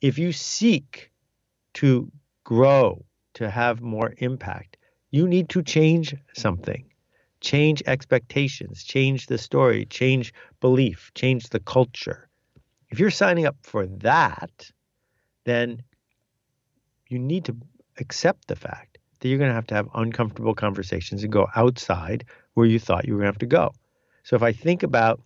if 0.00 0.18
you 0.18 0.32
seek 0.32 1.10
to 1.74 2.10
grow 2.44 3.04
to 3.34 3.50
have 3.50 3.80
more 3.80 4.14
impact, 4.18 4.76
you 5.10 5.28
need 5.28 5.48
to 5.50 5.62
change 5.62 6.14
something, 6.34 6.84
change 7.40 7.82
expectations, 7.86 8.82
change 8.82 9.26
the 9.26 9.38
story, 9.38 9.86
change 9.86 10.34
belief, 10.60 11.10
change 11.14 11.50
the 11.50 11.60
culture. 11.60 12.28
If 12.90 12.98
you're 12.98 13.10
signing 13.10 13.46
up 13.46 13.56
for 13.62 13.86
that, 13.86 14.70
then 15.44 15.82
you 17.08 17.18
need 17.18 17.44
to 17.46 17.56
accept 17.98 18.48
the 18.48 18.56
fact 18.56 18.98
that 19.20 19.28
you're 19.28 19.38
going 19.38 19.50
to 19.50 19.54
have 19.54 19.66
to 19.68 19.74
have 19.74 19.88
uncomfortable 19.94 20.54
conversations 20.54 21.22
and 21.22 21.32
go 21.32 21.46
outside 21.54 22.24
where 22.54 22.66
you 22.66 22.78
thought 22.78 23.06
you 23.06 23.14
were 23.14 23.18
going 23.18 23.26
to 23.26 23.32
have 23.32 23.38
to 23.38 23.46
go. 23.46 23.72
So 24.24 24.36
if 24.36 24.42
I 24.42 24.52
think 24.52 24.82
about 24.82 25.20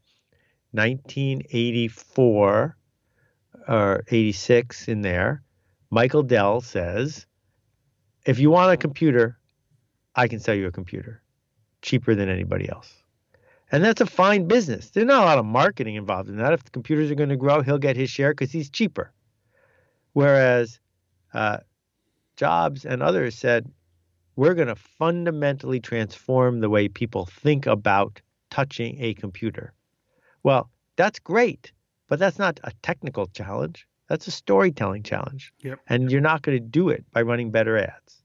1984 0.72 2.76
or 3.68 4.04
86 4.08 4.88
in 4.88 5.02
there, 5.02 5.42
Michael 5.90 6.22
Dell 6.22 6.60
says, 6.60 7.26
if 8.24 8.38
you 8.38 8.50
want 8.50 8.72
a 8.72 8.76
computer, 8.76 9.38
I 10.14 10.28
can 10.28 10.40
sell 10.40 10.54
you 10.54 10.66
a 10.66 10.72
computer 10.72 11.22
cheaper 11.82 12.14
than 12.14 12.28
anybody 12.28 12.68
else. 12.68 12.92
And 13.70 13.84
that's 13.84 14.00
a 14.00 14.06
fine 14.06 14.46
business. 14.46 14.90
There's 14.90 15.06
not 15.06 15.22
a 15.22 15.26
lot 15.26 15.38
of 15.38 15.44
marketing 15.44 15.96
involved 15.96 16.28
in 16.28 16.36
that. 16.36 16.52
If 16.52 16.64
the 16.64 16.70
computers 16.70 17.10
are 17.10 17.16
going 17.16 17.30
to 17.30 17.36
grow, 17.36 17.62
he'll 17.62 17.78
get 17.78 17.96
his 17.96 18.10
share 18.10 18.32
because 18.32 18.52
he's 18.52 18.70
cheaper. 18.70 19.12
Whereas 20.12 20.78
uh, 21.34 21.58
Jobs 22.36 22.84
and 22.84 23.02
others 23.02 23.34
said, 23.34 23.70
we're 24.36 24.54
going 24.54 24.68
to 24.68 24.76
fundamentally 24.76 25.80
transform 25.80 26.60
the 26.60 26.70
way 26.70 26.88
people 26.88 27.26
think 27.26 27.66
about 27.66 28.20
touching 28.50 29.02
a 29.02 29.14
computer. 29.14 29.72
Well, 30.42 30.70
that's 30.96 31.18
great, 31.18 31.72
but 32.08 32.18
that's 32.18 32.38
not 32.38 32.60
a 32.62 32.72
technical 32.82 33.26
challenge. 33.26 33.88
That's 34.08 34.26
a 34.28 34.30
storytelling 34.30 35.02
challenge. 35.02 35.52
Yep. 35.62 35.80
And 35.88 36.12
you're 36.12 36.20
not 36.20 36.42
going 36.42 36.56
to 36.56 36.64
do 36.64 36.90
it 36.90 37.04
by 37.12 37.22
running 37.22 37.50
better 37.50 37.76
ads. 37.76 38.22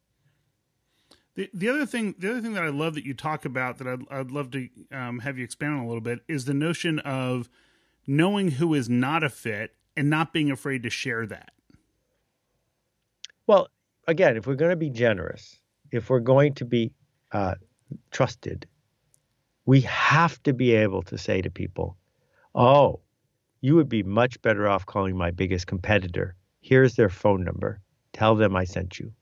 The, 1.36 1.50
the 1.54 1.70
other 1.70 1.86
thing 1.86 2.14
the 2.20 2.30
other 2.30 2.42
thing 2.42 2.54
that 2.54 2.64
I 2.64 2.70
love 2.70 2.94
that 2.96 3.06
you 3.06 3.14
talk 3.14 3.46
about 3.46 3.78
that 3.78 3.88
I'd, 3.88 4.02
I'd 4.12 4.32
love 4.32 4.52
to 4.52 4.68
um, 4.92 5.20
have 5.20 5.38
you 5.38 5.46
expand 5.46 5.74
on 5.74 5.80
a 5.80 5.88
little 5.88 6.02
bit 6.02 6.20
is 6.28 6.44
the 6.44 6.54
notion 6.54 7.00
of 7.00 7.50
knowing 8.06 8.52
who 8.52 8.74
is 8.74 8.90
not 8.90 9.24
a 9.24 9.30
fit 9.30 9.76
and 9.96 10.10
not 10.10 10.34
being 10.34 10.52
afraid 10.52 10.84
to 10.84 10.90
share 10.90 11.26
that. 11.28 11.52
Well, 13.48 13.70
again, 14.08 14.36
if 14.36 14.46
we're 14.46 14.56
going 14.56 14.72
to 14.72 14.76
be 14.76 14.90
generous, 14.90 15.61
if 15.92 16.10
we're 16.10 16.20
going 16.20 16.54
to 16.56 16.66
be 16.66 16.92
uh, 17.32 17.56
trusted, 18.12 18.68
we 19.66 19.82
have 19.82 20.42
to 20.44 20.54
be 20.54 20.74
able 20.74 21.04
to 21.04 21.18
say 21.18 21.42
to 21.42 21.50
people, 21.50 21.98
"Oh, 22.56 23.02
you 23.62 23.76
would 23.76 23.90
be 23.90 24.04
much 24.04 24.42
better 24.42 24.68
off 24.68 24.86
calling 24.86 25.16
my 25.16 25.32
biggest 25.32 25.68
competitor. 25.68 26.36
Here's 26.62 26.96
their 26.96 27.10
phone 27.10 27.44
number. 27.44 27.80
Tell 28.14 28.36
them 28.36 28.56
I 28.56 28.66
sent 28.66 29.00
you. 29.00 29.14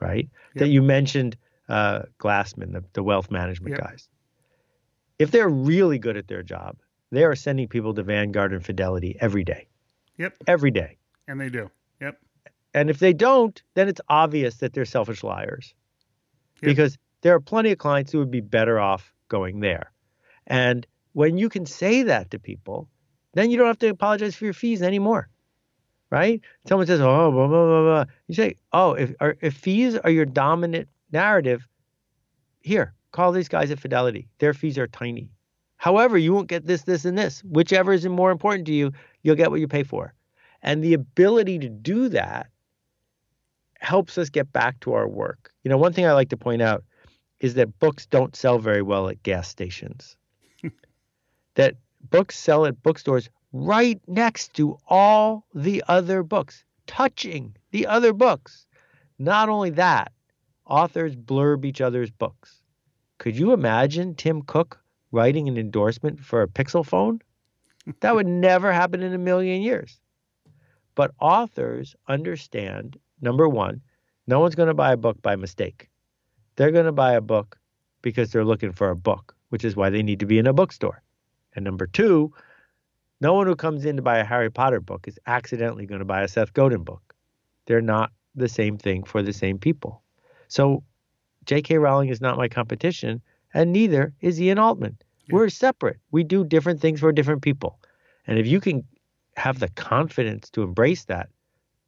Right? 0.00 0.28
Yep. 0.54 0.60
That 0.60 0.68
you 0.68 0.82
mentioned 0.82 1.36
uh, 1.68 2.02
Glassman, 2.18 2.72
the, 2.72 2.84
the 2.92 3.02
wealth 3.02 3.30
management 3.30 3.76
yep. 3.76 3.80
guys. 3.80 4.08
If 5.18 5.30
they're 5.30 5.48
really 5.48 5.98
good 5.98 6.16
at 6.16 6.28
their 6.28 6.42
job, 6.42 6.76
they 7.10 7.24
are 7.24 7.34
sending 7.34 7.68
people 7.68 7.94
to 7.94 8.02
Vanguard 8.02 8.52
and 8.52 8.64
Fidelity 8.64 9.16
every 9.20 9.44
day. 9.44 9.66
Yep. 10.18 10.34
Every 10.46 10.70
day. 10.70 10.98
And 11.26 11.40
they 11.40 11.48
do. 11.48 11.70
And 12.74 12.90
if 12.90 12.98
they 12.98 13.12
don't, 13.12 13.60
then 13.74 13.88
it's 13.88 14.00
obvious 14.08 14.56
that 14.56 14.72
they're 14.72 14.84
selfish 14.84 15.24
liars. 15.24 15.74
Because 16.60 16.98
there 17.22 17.34
are 17.34 17.40
plenty 17.40 17.72
of 17.72 17.78
clients 17.78 18.12
who 18.12 18.18
would 18.18 18.30
be 18.30 18.40
better 18.40 18.78
off 18.78 19.12
going 19.28 19.60
there. 19.60 19.92
And 20.46 20.86
when 21.12 21.38
you 21.38 21.48
can 21.48 21.66
say 21.66 22.02
that 22.04 22.30
to 22.30 22.38
people, 22.38 22.88
then 23.34 23.50
you 23.50 23.56
don't 23.56 23.66
have 23.66 23.78
to 23.78 23.88
apologize 23.88 24.34
for 24.34 24.44
your 24.44 24.54
fees 24.54 24.82
anymore, 24.82 25.28
right? 26.10 26.40
Someone 26.66 26.86
says, 26.86 27.00
"Oh, 27.00 27.30
blah 27.30 27.46
blah 27.46 27.66
blah,", 27.66 27.82
blah. 27.82 28.04
you 28.26 28.34
say, 28.34 28.56
"Oh, 28.72 28.94
if 28.94 29.14
are, 29.20 29.36
if 29.40 29.54
fees 29.54 29.96
are 29.96 30.10
your 30.10 30.24
dominant 30.24 30.88
narrative, 31.12 31.68
here, 32.60 32.94
call 33.12 33.32
these 33.32 33.48
guys 33.48 33.70
at 33.70 33.78
Fidelity. 33.78 34.28
Their 34.38 34.54
fees 34.54 34.78
are 34.78 34.86
tiny. 34.86 35.30
However, 35.76 36.18
you 36.18 36.32
won't 36.32 36.48
get 36.48 36.66
this, 36.66 36.82
this, 36.82 37.04
and 37.04 37.16
this. 37.16 37.44
Whichever 37.44 37.92
is 37.92 38.06
more 38.06 38.30
important 38.30 38.66
to 38.66 38.72
you, 38.72 38.92
you'll 39.22 39.36
get 39.36 39.50
what 39.50 39.60
you 39.60 39.68
pay 39.68 39.82
for." 39.82 40.14
And 40.62 40.82
the 40.82 40.94
ability 40.94 41.60
to 41.60 41.68
do 41.68 42.08
that 42.08 42.48
helps 43.78 44.18
us 44.18 44.28
get 44.28 44.52
back 44.52 44.78
to 44.80 44.92
our 44.92 45.08
work. 45.08 45.52
You 45.64 45.70
know, 45.70 45.78
one 45.78 45.92
thing 45.92 46.06
I 46.06 46.12
like 46.12 46.28
to 46.30 46.36
point 46.36 46.62
out 46.62 46.84
is 47.40 47.54
that 47.54 47.78
books 47.78 48.06
don't 48.06 48.36
sell 48.36 48.58
very 48.58 48.82
well 48.82 49.08
at 49.08 49.22
gas 49.22 49.48
stations. 49.48 50.16
that 51.54 51.76
books 52.10 52.36
sell 52.38 52.66
at 52.66 52.82
bookstores 52.82 53.30
right 53.52 54.00
next 54.06 54.54
to 54.54 54.76
all 54.88 55.46
the 55.54 55.82
other 55.88 56.22
books, 56.22 56.64
touching 56.86 57.56
the 57.70 57.86
other 57.86 58.12
books. 58.12 58.66
Not 59.18 59.48
only 59.48 59.70
that, 59.70 60.12
authors 60.66 61.16
blurb 61.16 61.64
each 61.64 61.80
other's 61.80 62.10
books. 62.10 62.62
Could 63.18 63.36
you 63.36 63.52
imagine 63.52 64.14
Tim 64.14 64.42
Cook 64.42 64.80
writing 65.10 65.48
an 65.48 65.56
endorsement 65.56 66.20
for 66.20 66.42
a 66.42 66.48
Pixel 66.48 66.84
phone? 66.84 67.20
That 68.00 68.14
would 68.14 68.26
never 68.48 68.72
happen 68.72 69.02
in 69.02 69.14
a 69.14 69.18
million 69.18 69.62
years. 69.62 70.00
But 70.94 71.12
authors 71.20 71.94
understand 72.08 72.98
number 73.20 73.48
one, 73.48 73.80
no 74.26 74.40
one's 74.40 74.54
going 74.54 74.68
to 74.68 74.74
buy 74.74 74.92
a 74.92 74.96
book 74.96 75.20
by 75.22 75.36
mistake. 75.36 75.88
They're 76.56 76.72
going 76.72 76.86
to 76.86 76.92
buy 76.92 77.12
a 77.12 77.20
book 77.20 77.58
because 78.02 78.30
they're 78.30 78.44
looking 78.44 78.72
for 78.72 78.90
a 78.90 78.96
book, 78.96 79.34
which 79.48 79.64
is 79.64 79.76
why 79.76 79.90
they 79.90 80.02
need 80.02 80.20
to 80.20 80.26
be 80.26 80.38
in 80.38 80.46
a 80.46 80.52
bookstore. 80.52 81.02
And 81.54 81.64
number 81.64 81.86
two, 81.86 82.32
no 83.20 83.34
one 83.34 83.46
who 83.46 83.56
comes 83.56 83.84
in 83.84 83.96
to 83.96 84.02
buy 84.02 84.18
a 84.18 84.24
Harry 84.24 84.50
Potter 84.50 84.80
book 84.80 85.08
is 85.08 85.18
accidentally 85.26 85.86
going 85.86 86.00
to 86.00 86.04
buy 86.04 86.22
a 86.22 86.28
Seth 86.28 86.52
Godin 86.52 86.84
book. 86.84 87.14
They're 87.66 87.80
not 87.80 88.12
the 88.34 88.48
same 88.48 88.78
thing 88.78 89.02
for 89.02 89.22
the 89.22 89.32
same 89.32 89.58
people. 89.58 90.02
So 90.48 90.84
J.K. 91.46 91.78
Rowling 91.78 92.10
is 92.10 92.20
not 92.20 92.36
my 92.36 92.48
competition, 92.48 93.22
and 93.54 93.72
neither 93.72 94.14
is 94.20 94.40
Ian 94.40 94.58
Altman. 94.58 94.98
Yeah. 95.26 95.34
We're 95.34 95.48
separate. 95.48 95.98
We 96.10 96.22
do 96.22 96.44
different 96.44 96.80
things 96.80 97.00
for 97.00 97.10
different 97.12 97.42
people. 97.42 97.80
And 98.26 98.38
if 98.38 98.46
you 98.46 98.60
can 98.60 98.84
have 99.36 99.58
the 99.58 99.68
confidence 99.68 100.50
to 100.50 100.62
embrace 100.62 101.04
that, 101.06 101.30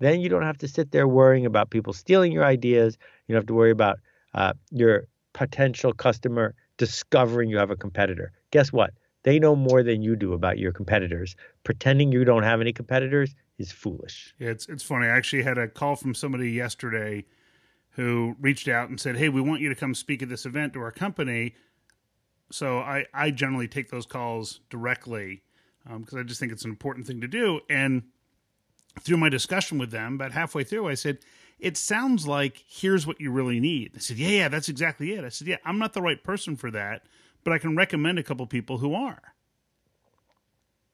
then 0.00 0.20
you 0.20 0.28
don't 0.28 0.42
have 0.42 0.58
to 0.58 0.68
sit 0.68 0.90
there 0.90 1.06
worrying 1.06 1.46
about 1.46 1.70
people 1.70 1.92
stealing 1.92 2.32
your 2.32 2.44
ideas. 2.44 2.98
You 3.26 3.34
don't 3.34 3.42
have 3.42 3.46
to 3.46 3.54
worry 3.54 3.70
about 3.70 3.98
uh, 4.34 4.54
your 4.70 5.06
potential 5.32 5.92
customer 5.92 6.54
discovering 6.76 7.48
you 7.48 7.58
have 7.58 7.70
a 7.70 7.76
competitor. 7.76 8.32
Guess 8.50 8.72
what? 8.72 8.92
They 9.22 9.38
know 9.38 9.54
more 9.54 9.82
than 9.82 10.02
you 10.02 10.16
do 10.16 10.32
about 10.32 10.58
your 10.58 10.72
competitors. 10.72 11.36
Pretending 11.62 12.10
you 12.10 12.24
don't 12.24 12.42
have 12.42 12.60
any 12.60 12.72
competitors 12.72 13.34
is 13.58 13.70
foolish. 13.70 14.34
Yeah, 14.38 14.48
it's 14.48 14.66
it's 14.68 14.82
funny. 14.82 15.06
I 15.06 15.10
actually 15.10 15.42
had 15.42 15.58
a 15.58 15.68
call 15.68 15.94
from 15.94 16.14
somebody 16.14 16.50
yesterday 16.50 17.26
who 17.90 18.34
reached 18.40 18.66
out 18.66 18.88
and 18.88 18.98
said, 18.98 19.18
"Hey, 19.18 19.28
we 19.28 19.42
want 19.42 19.60
you 19.60 19.68
to 19.68 19.74
come 19.74 19.94
speak 19.94 20.22
at 20.22 20.30
this 20.30 20.46
event 20.46 20.72
to 20.72 20.80
our 20.80 20.90
company." 20.90 21.54
So 22.50 22.78
I 22.78 23.04
I 23.12 23.30
generally 23.30 23.68
take 23.68 23.90
those 23.90 24.06
calls 24.06 24.60
directly 24.70 25.42
because 25.84 26.14
um, 26.14 26.20
I 26.20 26.22
just 26.22 26.40
think 26.40 26.52
it's 26.52 26.64
an 26.64 26.70
important 26.70 27.06
thing 27.06 27.20
to 27.20 27.28
do. 27.28 27.60
And 27.68 28.04
through 29.00 29.18
my 29.18 29.28
discussion 29.28 29.78
with 29.78 29.90
them, 29.90 30.14
about 30.14 30.32
halfway 30.32 30.64
through, 30.64 30.88
I 30.88 30.94
said, 30.94 31.18
"It 31.58 31.76
sounds 31.76 32.26
like 32.26 32.64
here's 32.66 33.06
what 33.06 33.20
you 33.20 33.30
really 33.30 33.60
need." 33.60 33.92
They 33.94 34.00
said, 34.00 34.16
"Yeah, 34.16 34.28
yeah, 34.28 34.48
that's 34.48 34.68
exactly 34.68 35.12
it." 35.12 35.24
I 35.24 35.28
said, 35.28 35.46
"Yeah, 35.46 35.58
I'm 35.64 35.78
not 35.78 35.92
the 35.92 36.02
right 36.02 36.22
person 36.22 36.56
for 36.56 36.70
that." 36.70 37.02
but 37.44 37.52
I 37.52 37.58
can 37.58 37.76
recommend 37.76 38.18
a 38.18 38.22
couple 38.22 38.46
people 38.46 38.78
who 38.78 38.94
are. 38.94 39.34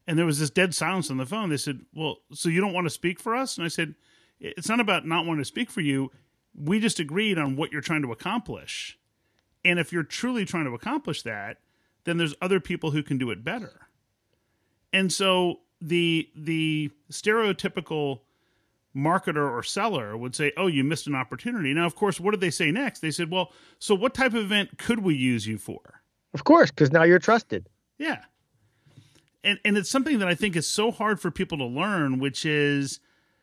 And 0.06 0.18
there 0.18 0.26
was 0.26 0.38
this 0.38 0.50
dead 0.50 0.74
silence 0.74 1.11
on 1.11 1.16
the 1.16 1.26
phone. 1.26 1.48
They 1.48 1.56
said, 1.56 1.80
Well, 1.94 2.18
so 2.32 2.48
you 2.48 2.61
don't 2.61 2.72
want 2.72 2.87
to 2.87 2.90
speak 2.90 3.18
for 3.18 3.35
us? 3.35 3.56
And 3.56 3.64
I 3.64 3.68
said, 3.68 3.94
It's 4.38 4.68
not 4.68 4.80
about 4.80 5.06
not 5.06 5.26
wanting 5.26 5.42
to 5.42 5.46
speak 5.46 5.70
for 5.70 5.80
you. 5.80 6.12
We 6.54 6.78
just 6.78 7.00
agreed 7.00 7.38
on 7.38 7.56
what 7.56 7.72
you're 7.72 7.80
trying 7.80 8.02
to 8.02 8.12
accomplish. 8.12 8.98
And 9.64 9.78
if 9.78 9.92
you're 9.92 10.04
truly 10.04 10.44
trying 10.44 10.66
to 10.66 10.74
accomplish 10.74 11.22
that, 11.22 11.59
then 12.04 12.18
there's 12.18 12.35
other 12.40 12.61
people 12.61 12.92
who 12.92 13.02
can 13.02 13.18
do 13.18 13.30
it 13.30 13.42
better. 13.42 13.88
And 14.92 15.12
so 15.12 15.61
the 15.80 16.28
the 16.34 16.90
stereotypical 17.10 18.20
marketer 18.96 19.50
or 19.50 19.62
seller 19.62 20.16
would 20.16 20.34
say, 20.34 20.52
"Oh, 20.56 20.66
you 20.66 20.84
missed 20.84 21.06
an 21.06 21.14
opportunity." 21.14 21.74
Now, 21.74 21.86
of 21.86 21.94
course, 21.94 22.18
what 22.18 22.30
did 22.32 22.40
they 22.40 22.50
say 22.50 22.70
next? 22.70 23.00
They 23.00 23.10
said, 23.10 23.30
"Well, 23.30 23.52
so 23.78 23.94
what 23.94 24.14
type 24.14 24.34
of 24.34 24.44
event 24.44 24.78
could 24.78 25.00
we 25.00 25.14
use 25.14 25.46
you 25.46 25.58
for?" 25.58 26.02
Of 26.34 26.44
course, 26.44 26.70
because 26.70 26.92
now 26.92 27.02
you're 27.02 27.18
trusted. 27.18 27.68
Yeah. 27.98 28.22
And 29.44 29.58
and 29.64 29.76
it's 29.76 29.90
something 29.90 30.18
that 30.18 30.28
I 30.28 30.34
think 30.34 30.56
is 30.56 30.66
so 30.66 30.90
hard 30.90 31.20
for 31.20 31.30
people 31.30 31.58
to 31.58 31.64
learn, 31.64 32.18
which 32.18 32.44
is, 32.44 33.00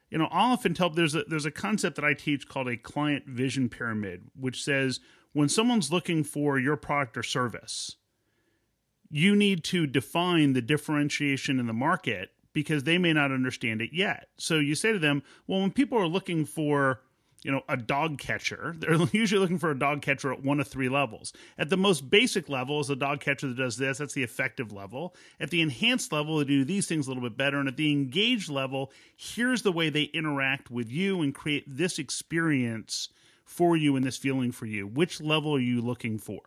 you 0.10 0.18
know, 0.18 0.28
I'll 0.32 0.54
often 0.54 0.74
tell 0.74 0.90
there's 0.90 1.16
a 1.16 1.24
there's 1.24 1.46
a 1.46 1.52
concept 1.52 1.96
that 1.96 2.06
I 2.06 2.14
teach 2.14 2.48
called 2.48 2.68
a 2.68 2.78
client 2.78 3.26
vision 3.28 3.70
pyramid, 3.70 4.30
which 4.36 4.64
says 4.64 5.00
when 5.32 5.50
someone's 5.50 5.92
looking 5.92 6.24
for 6.24 6.60
your 6.60 6.76
product 6.78 7.18
or 7.18 7.24
service, 7.24 7.98
you 9.14 9.36
need 9.36 9.64
to 9.64 9.86
define 9.86 10.54
the 10.54 10.62
differentiation 10.62 11.60
in 11.60 11.68
the 11.68 11.74
market 11.74 12.32
because 12.52 12.84
they 12.84 12.98
may 12.98 13.14
not 13.14 13.32
understand 13.32 13.80
it 13.80 13.92
yet. 13.94 14.30
So 14.38 14.58
you 14.58 14.74
say 14.74 14.92
to 14.92 14.98
them, 14.98 15.22
well, 15.46 15.62
when 15.62 15.70
people 15.70 16.00
are 16.00 16.08
looking 16.08 16.46
for 16.46 17.02
you 17.44 17.52
know, 17.52 17.62
a 17.68 17.76
dog 17.76 18.18
catcher. 18.20 18.74
They're 18.80 18.98
usually 19.12 19.42
looking 19.42 19.60
for 19.60 19.70
a 19.70 19.78
dog 19.78 20.02
catcher 20.02 20.32
at 20.32 20.44
one 20.44 20.62
of 20.62 20.68
three 20.68 20.88
levels. 20.88 21.34
At 21.58 21.70
the 21.70 21.76
most 21.76 22.10
basic 22.10 22.48
level 22.48 22.80
is 22.80 22.90
a 22.90 22.96
dog 22.96 23.20
catcher 23.20 23.48
that 23.50 23.58
does 23.58 23.76
this. 23.76 23.98
That's 23.98 24.14
the 24.14 24.24
effective 24.24 24.72
level. 24.72 25.14
At 25.42 25.50
the 25.50 25.62
enhanced 25.62 26.14
level, 26.14 26.38
they 26.38 26.46
do 26.46 26.64
these 26.64 26.88
things 26.88 27.06
a 27.06 27.10
little 27.10 27.22
bit 27.22 27.38
better. 27.38 27.60
And 27.60 27.68
at 27.68 27.76
the 27.76 27.92
engaged 27.92 28.50
level, 28.50 28.94
here's 29.18 29.62
the 29.62 29.74
way 29.74 29.90
they 29.90 30.04
interact 30.04 30.72
with 30.72 30.90
you 30.90 31.22
and 31.22 31.36
create 31.36 31.66
this 31.68 32.00
experience 32.00 33.10
for 33.44 33.76
you 33.76 33.98
and 33.98 34.06
this 34.06 34.18
feeling 34.18 34.54
for 34.54 34.66
you. 34.66 34.88
Which 34.88 35.20
level 35.20 35.54
are 35.54 35.60
you 35.60 35.82
looking 35.82 36.18
for? 36.18 36.40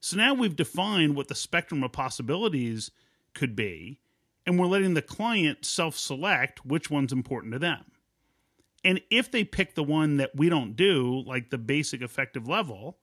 So 0.00 0.16
now 0.16 0.32
we've 0.32 0.56
defined 0.56 1.14
what 1.14 1.28
the 1.28 1.34
spectrum 1.34 1.84
of 1.84 1.92
possibilities 1.92 2.90
could 3.34 3.54
be, 3.54 4.00
and 4.46 4.58
we're 4.58 4.66
letting 4.66 4.94
the 4.94 5.02
client 5.02 5.64
self 5.64 5.96
select 5.96 6.64
which 6.64 6.90
one's 6.90 7.12
important 7.12 7.52
to 7.52 7.58
them. 7.58 7.84
And 8.82 9.02
if 9.10 9.30
they 9.30 9.44
pick 9.44 9.74
the 9.74 9.84
one 9.84 10.16
that 10.16 10.34
we 10.34 10.48
don't 10.48 10.74
do, 10.74 11.22
like 11.26 11.50
the 11.50 11.58
basic 11.58 12.00
effective 12.00 12.48
level, 12.48 12.98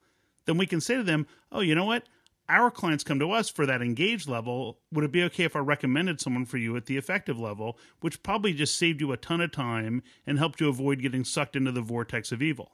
then 0.46 0.58
we 0.58 0.66
can 0.66 0.82
say 0.82 0.96
to 0.96 1.04
them, 1.04 1.28
oh, 1.52 1.60
you 1.60 1.76
know 1.76 1.86
what? 1.86 2.04
Our 2.50 2.72
clients 2.72 3.04
come 3.04 3.20
to 3.20 3.32
us 3.32 3.50
for 3.50 3.66
that 3.66 3.82
engaged 3.82 4.28
level. 4.28 4.80
Would 4.92 5.04
it 5.04 5.12
be 5.12 5.24
okay 5.24 5.44
if 5.44 5.56
I 5.56 5.60
recommended 5.60 6.20
someone 6.20 6.46
for 6.46 6.58
you 6.58 6.76
at 6.78 6.86
the 6.86 6.98
effective 6.98 7.38
level, 7.38 7.78
which 8.00 8.24
probably 8.24 8.54
just 8.54 8.78
saved 8.78 9.02
you 9.02 9.12
a 9.12 9.18
ton 9.18 9.42
of 9.42 9.52
time 9.52 10.02
and 10.26 10.40
helped 10.40 10.62
you 10.62 10.70
avoid 10.70 11.02
getting 11.02 11.26
sucked 11.26 11.56
into 11.56 11.74
the 11.74 11.82
vortex 11.82 12.32
of 12.32 12.42
evil? 12.42 12.72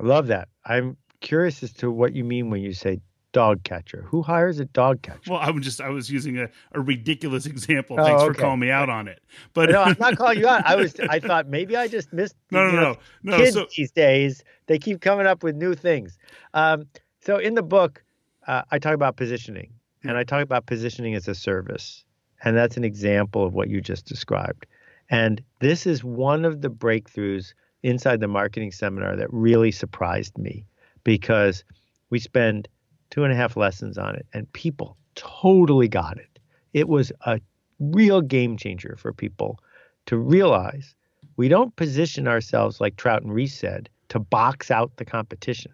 I 0.00 0.04
love 0.04 0.26
that. 0.26 0.48
I'm 0.64 0.96
curious 1.24 1.62
as 1.62 1.72
to 1.72 1.90
what 1.90 2.14
you 2.14 2.22
mean 2.22 2.50
when 2.50 2.60
you 2.60 2.72
say 2.72 3.00
dog 3.32 3.64
catcher. 3.64 4.04
Who 4.08 4.22
hires 4.22 4.60
a 4.60 4.66
dog 4.66 5.02
catcher? 5.02 5.32
Well, 5.32 5.40
I 5.40 5.50
was 5.50 5.64
just 5.64 5.80
I 5.80 5.88
was 5.88 6.08
using 6.08 6.38
a, 6.38 6.48
a 6.72 6.80
ridiculous 6.80 7.46
example. 7.54 7.96
Thanks 7.96 8.22
oh, 8.22 8.26
okay. 8.26 8.34
for 8.34 8.40
calling 8.40 8.60
me 8.60 8.70
out 8.70 8.88
on 8.88 9.08
it. 9.08 9.20
But 9.54 9.70
no, 9.70 9.82
I'm 9.82 9.96
not 10.00 10.16
calling 10.16 10.38
you 10.38 10.46
out. 10.46 10.64
I 10.64 10.76
was 10.76 10.94
I 11.00 11.18
thought 11.18 11.48
maybe 11.48 11.76
I 11.76 11.88
just 11.88 12.12
missed. 12.12 12.36
No, 12.50 12.70
no, 12.70 12.72
know, 12.72 12.96
no, 13.22 13.32
no. 13.32 13.36
Kids 13.38 13.54
so, 13.54 13.66
these 13.76 13.90
days 13.90 14.44
they 14.66 14.78
keep 14.78 15.00
coming 15.00 15.26
up 15.26 15.42
with 15.42 15.56
new 15.56 15.74
things. 15.74 16.16
Um, 16.52 16.84
so 17.20 17.38
in 17.38 17.54
the 17.54 17.62
book, 17.62 18.04
uh, 18.46 18.62
I 18.70 18.78
talk 18.78 18.94
about 18.94 19.16
positioning, 19.16 19.72
and 20.04 20.16
I 20.16 20.24
talk 20.24 20.42
about 20.42 20.66
positioning 20.66 21.14
as 21.14 21.26
a 21.26 21.34
service, 21.34 22.04
and 22.44 22.56
that's 22.56 22.76
an 22.76 22.84
example 22.84 23.46
of 23.46 23.54
what 23.54 23.68
you 23.68 23.80
just 23.80 24.04
described. 24.04 24.66
And 25.10 25.42
this 25.60 25.86
is 25.86 26.04
one 26.04 26.44
of 26.44 26.60
the 26.60 26.70
breakthroughs 26.70 27.54
inside 27.82 28.20
the 28.20 28.28
marketing 28.28 28.72
seminar 28.72 29.16
that 29.16 29.32
really 29.32 29.70
surprised 29.70 30.38
me 30.38 30.64
because 31.04 31.64
we 32.10 32.18
spend 32.18 32.68
two 33.10 33.24
and 33.24 33.32
a 33.32 33.36
half 33.36 33.56
lessons 33.56 33.96
on 33.98 34.16
it, 34.16 34.26
and 34.32 34.52
people 34.52 34.96
totally 35.14 35.88
got 35.88 36.18
it. 36.18 36.38
It 36.72 36.88
was 36.88 37.12
a 37.26 37.40
real 37.78 38.20
game 38.20 38.56
changer 38.56 38.96
for 38.98 39.12
people 39.12 39.60
to 40.06 40.16
realize 40.16 40.94
we 41.36 41.48
don't 41.48 41.74
position 41.76 42.28
ourselves 42.28 42.80
like 42.80 42.96
Trout 42.96 43.22
and 43.22 43.34
Ries 43.34 43.52
said 43.52 43.88
to 44.08 44.18
box 44.18 44.70
out 44.70 44.96
the 44.96 45.04
competition. 45.04 45.72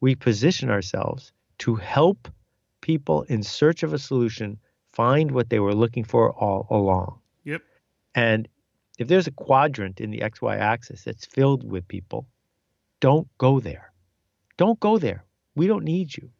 We 0.00 0.14
position 0.14 0.70
ourselves 0.70 1.32
to 1.58 1.74
help 1.76 2.28
people 2.80 3.22
in 3.22 3.42
search 3.42 3.82
of 3.82 3.92
a 3.92 3.98
solution 3.98 4.58
find 4.92 5.30
what 5.30 5.48
they 5.48 5.60
were 5.60 5.74
looking 5.74 6.04
for 6.04 6.32
all 6.32 6.66
along. 6.70 7.18
Yep. 7.44 7.62
And 8.14 8.48
if 8.98 9.08
there's 9.08 9.26
a 9.26 9.32
quadrant 9.32 10.00
in 10.00 10.10
the 10.10 10.18
XY 10.18 10.58
axis 10.58 11.04
that's 11.04 11.24
filled 11.24 11.68
with 11.68 11.86
people, 11.88 12.26
don't 13.00 13.28
go 13.38 13.58
there. 13.60 13.91
Don't 14.62 14.78
go 14.78 14.96
there. 14.96 15.24
We 15.56 15.66
don't 15.66 15.82
need 15.82 16.16
you. 16.16 16.30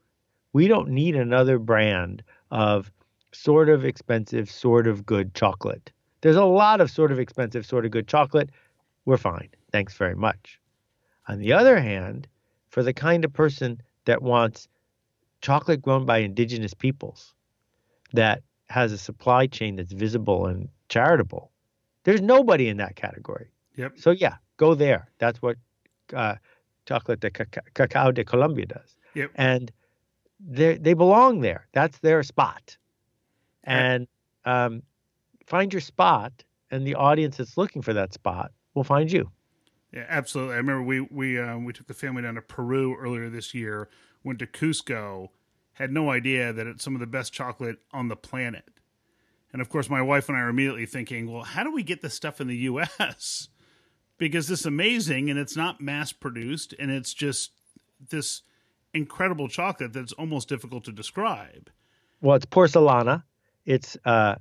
We 0.52 0.68
don't 0.68 0.90
need 0.90 1.16
another 1.16 1.58
brand 1.58 2.22
of 2.52 2.88
sort 3.32 3.68
of 3.68 3.84
expensive, 3.84 4.48
sort 4.48 4.86
of 4.86 5.04
good 5.04 5.34
chocolate. 5.34 5.90
There's 6.20 6.36
a 6.36 6.44
lot 6.44 6.80
of 6.80 6.88
sort 6.88 7.10
of 7.10 7.18
expensive, 7.18 7.66
sort 7.66 7.84
of 7.84 7.90
good 7.90 8.06
chocolate. 8.06 8.50
We're 9.06 9.16
fine. 9.16 9.48
Thanks 9.72 9.94
very 9.94 10.14
much. 10.14 10.60
On 11.26 11.40
the 11.40 11.52
other 11.52 11.80
hand, 11.80 12.28
for 12.68 12.84
the 12.84 12.92
kind 12.92 13.24
of 13.24 13.32
person 13.32 13.82
that 14.04 14.22
wants 14.22 14.68
chocolate 15.40 15.82
grown 15.82 16.06
by 16.06 16.18
indigenous 16.18 16.74
peoples 16.74 17.34
that 18.12 18.44
has 18.68 18.92
a 18.92 18.98
supply 18.98 19.48
chain 19.48 19.74
that's 19.74 19.92
visible 19.92 20.46
and 20.46 20.68
charitable, 20.88 21.50
there's 22.04 22.20
nobody 22.22 22.68
in 22.68 22.76
that 22.76 22.94
category. 22.94 23.50
Yep. 23.74 23.94
So 23.96 24.12
yeah, 24.12 24.36
go 24.58 24.76
there. 24.76 25.08
That's 25.18 25.42
what 25.42 25.56
uh, 26.14 26.36
chocolate 26.86 27.20
de 27.20 27.30
cacao 27.30 28.10
de 28.10 28.24
Colombia 28.24 28.66
does. 28.66 28.96
Yep. 29.14 29.30
And 29.34 29.72
they 30.40 30.76
they 30.76 30.94
belong 30.94 31.40
there. 31.40 31.66
That's 31.72 31.98
their 31.98 32.22
spot. 32.22 32.76
And 33.64 34.08
um, 34.44 34.82
find 35.46 35.72
your 35.72 35.80
spot, 35.80 36.32
and 36.70 36.86
the 36.86 36.96
audience 36.96 37.36
that's 37.36 37.56
looking 37.56 37.82
for 37.82 37.92
that 37.92 38.12
spot 38.12 38.52
will 38.74 38.84
find 38.84 39.10
you. 39.12 39.30
Yeah, 39.92 40.06
absolutely. 40.08 40.54
I 40.54 40.58
remember 40.58 40.82
we 40.82 41.00
we 41.00 41.38
um, 41.38 41.64
we 41.64 41.72
took 41.72 41.86
the 41.86 41.94
family 41.94 42.22
down 42.22 42.34
to 42.34 42.42
Peru 42.42 42.96
earlier 42.98 43.28
this 43.28 43.54
year. 43.54 43.88
Went 44.24 44.38
to 44.40 44.46
Cusco. 44.46 45.28
Had 45.74 45.92
no 45.92 46.10
idea 46.10 46.52
that 46.52 46.66
it's 46.66 46.84
some 46.84 46.94
of 46.94 47.00
the 47.00 47.06
best 47.06 47.32
chocolate 47.32 47.78
on 47.92 48.08
the 48.08 48.16
planet. 48.16 48.68
And 49.52 49.60
of 49.60 49.68
course, 49.68 49.88
my 49.90 50.02
wife 50.02 50.28
and 50.28 50.36
I 50.36 50.42
are 50.42 50.48
immediately 50.48 50.86
thinking, 50.86 51.30
well, 51.30 51.42
how 51.42 51.64
do 51.64 51.72
we 51.72 51.82
get 51.82 52.02
this 52.02 52.14
stuff 52.14 52.40
in 52.40 52.46
the 52.46 52.56
U.S. 52.56 53.48
because 54.22 54.48
it's 54.52 54.66
amazing 54.66 55.30
and 55.30 55.36
it's 55.36 55.56
not 55.56 55.80
mass 55.80 56.12
produced 56.12 56.72
and 56.78 56.92
it's 56.92 57.12
just 57.12 57.50
this 58.10 58.42
incredible 58.94 59.48
chocolate 59.48 59.92
that's 59.92 60.12
almost 60.12 60.48
difficult 60.48 60.84
to 60.84 60.92
describe. 60.92 61.68
Well, 62.20 62.36
it's 62.36 62.46
porcelana. 62.46 63.24
It's 63.66 63.98
uh, 64.04 64.36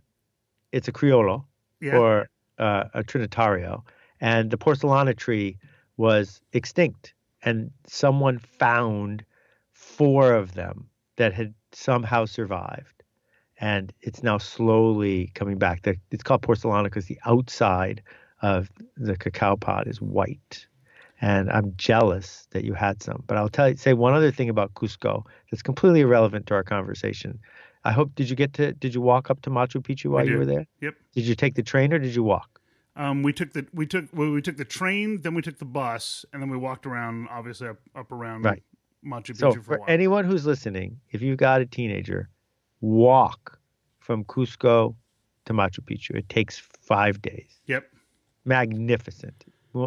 it's 0.72 0.88
a 0.88 0.92
criollo 0.92 1.46
yeah. 1.80 1.98
or 1.98 2.30
uh, 2.60 2.84
a 2.94 3.04
trinitario, 3.04 3.82
and 4.20 4.52
the 4.52 4.58
porcelana 4.58 5.18
tree 5.18 5.58
was 5.98 6.42
extinct, 6.54 7.16
and 7.42 7.72
someone 7.88 8.38
found 8.38 9.26
four 9.74 10.36
of 10.36 10.54
them 10.54 10.92
that 11.16 11.34
had 11.34 11.56
somehow 11.72 12.26
survived, 12.26 13.02
and 13.60 13.92
it's 14.02 14.22
now 14.22 14.38
slowly 14.38 15.32
coming 15.34 15.58
back. 15.58 15.88
It's 16.12 16.22
called 16.22 16.44
porcelana 16.44 16.84
because 16.84 17.08
the 17.08 17.20
outside 17.26 18.04
of 18.42 18.70
the 18.98 19.18
cacao 19.18 19.56
pod 19.56 19.88
is 19.88 20.02
white 20.02 20.66
and 21.22 21.52
I'm 21.52 21.74
jealous 21.78 22.48
that 22.52 22.64
you 22.64 22.74
had 22.74 23.02
some. 23.02 23.24
But 23.28 23.38
I'll 23.38 23.50
tell 23.50 23.70
you, 23.70 23.78
say 23.78 23.94
one 23.94 24.14
other 24.14 24.32
thing 24.32 24.50
about 24.50 24.74
Cusco 24.74 25.24
that's 25.50 25.62
completely 25.62 26.02
irrelevant 26.02 26.48
to 26.48 26.56
our 26.56 26.64
conversation. 26.64 27.40
I 27.84 27.92
hope 27.92 28.14
did 28.16 28.30
you 28.30 28.36
get 28.36 28.54
to 28.54 28.74
did 28.74 28.94
you 28.94 29.02
walk 29.02 29.30
up 29.30 29.42
to 29.44 29.50
Machu 29.50 29.82
Picchu 29.82 30.12
while 30.12 30.28
you 30.28 30.38
were 30.38 30.46
there? 30.46 30.68
Yep. 30.82 30.96
Did 31.14 31.26
you 31.26 31.36
take 31.36 31.56
the 31.56 31.64
train 31.64 31.94
or 31.94 32.00
did 32.00 32.14
you 32.14 32.24
walk? 32.24 32.60
Um, 32.96 33.24
we 33.24 33.34
took 33.34 33.54
the 33.54 33.66
we 33.74 33.86
took 33.86 34.06
well, 34.14 34.32
we 34.32 34.42
took 34.42 34.58
the 34.58 34.66
train, 34.66 35.22
then 35.22 35.34
we 35.34 35.42
took 35.42 35.58
the 35.58 35.66
bus, 35.66 36.26
and 36.34 36.42
then 36.42 36.50
we 36.50 36.58
walked 36.58 36.86
around, 36.86 37.28
obviously 37.32 37.70
up, 37.70 37.78
up 37.96 38.12
around 38.12 38.44
right. 38.44 38.64
Machu 39.06 39.32
Picchu 39.32 39.38
so 39.38 39.52
for, 39.54 39.78
for 39.78 39.90
anyone 39.90 40.26
who's 40.26 40.46
listening, 40.46 41.00
if 41.12 41.22
you've 41.22 41.38
got 41.38 41.62
a 41.62 41.66
teenager, 41.66 42.30
walk 42.82 43.60
from 44.00 44.24
Cusco 44.26 44.96
to 45.46 45.54
Machu 45.54 45.80
Picchu. 45.80 46.16
It 46.16 46.30
takes 46.30 46.60
five 46.60 47.22
days. 47.22 47.62
Yep. 47.66 47.86
Magnificent 48.46 49.46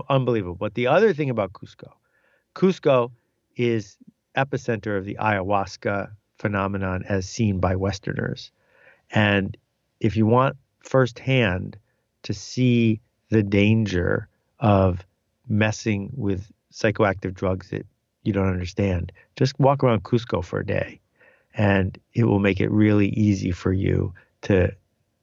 unbelievable. 0.09 0.55
But 0.55 0.75
the 0.75 0.87
other 0.87 1.13
thing 1.13 1.31
about 1.31 1.53
Cusco, 1.53 1.91
Cusco 2.55 3.11
is 3.57 3.97
epicenter 4.37 4.99
of 4.99 5.05
the 5.05 5.17
ayahuasca 5.21 6.11
phenomenon 6.39 7.05
as 7.09 7.29
seen 7.29 7.61
by 7.61 7.77
Westerners. 7.77 8.51
And 9.11 9.57
if 10.01 10.17
you 10.17 10.27
want 10.27 10.57
firsthand 10.81 11.77
to 12.23 12.35
see 12.35 13.01
the 13.31 13.43
danger 13.43 14.29
of 14.61 15.05
messing 15.49 16.11
with 16.17 16.51
psychoactive 16.73 17.35
drugs 17.35 17.71
that 17.71 17.87
you 18.23 18.33
don't 18.33 18.49
understand, 18.49 19.13
just 19.37 19.59
walk 19.61 19.85
around 19.85 20.03
Cusco 20.03 20.43
for 20.43 20.61
a 20.61 20.67
day 20.67 21.01
and 21.55 21.99
it 22.15 22.25
will 22.25 22.41
make 22.41 22.61
it 22.61 22.71
really 22.71 23.09
easy 23.09 23.53
for 23.53 23.73
you 23.73 24.13
to 24.43 24.75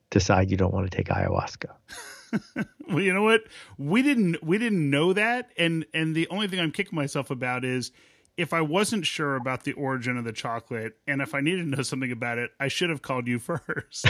decide 0.09 0.49
you 0.49 0.57
don't 0.57 0.73
want 0.73 0.89
to 0.89 0.95
take 0.95 1.07
ayahuasca. 1.07 1.69
well, 2.87 3.01
you 3.01 3.13
know 3.13 3.23
what? 3.23 3.43
We 3.77 4.01
didn't 4.01 4.43
we 4.43 4.57
didn't 4.57 4.89
know 4.89 5.13
that, 5.13 5.51
and 5.57 5.85
and 5.93 6.15
the 6.15 6.27
only 6.29 6.47
thing 6.47 6.59
I'm 6.59 6.71
kicking 6.71 6.95
myself 6.95 7.31
about 7.31 7.65
is 7.65 7.91
if 8.37 8.53
I 8.53 8.61
wasn't 8.61 9.05
sure 9.05 9.35
about 9.35 9.63
the 9.63 9.73
origin 9.73 10.17
of 10.17 10.23
the 10.23 10.31
chocolate 10.31 10.97
and 11.05 11.21
if 11.21 11.35
I 11.35 11.41
needed 11.41 11.63
to 11.63 11.69
know 11.77 11.83
something 11.83 12.11
about 12.11 12.37
it, 12.37 12.51
I 12.59 12.69
should 12.69 12.89
have 12.89 13.01
called 13.01 13.27
you 13.27 13.39
first. 13.39 14.05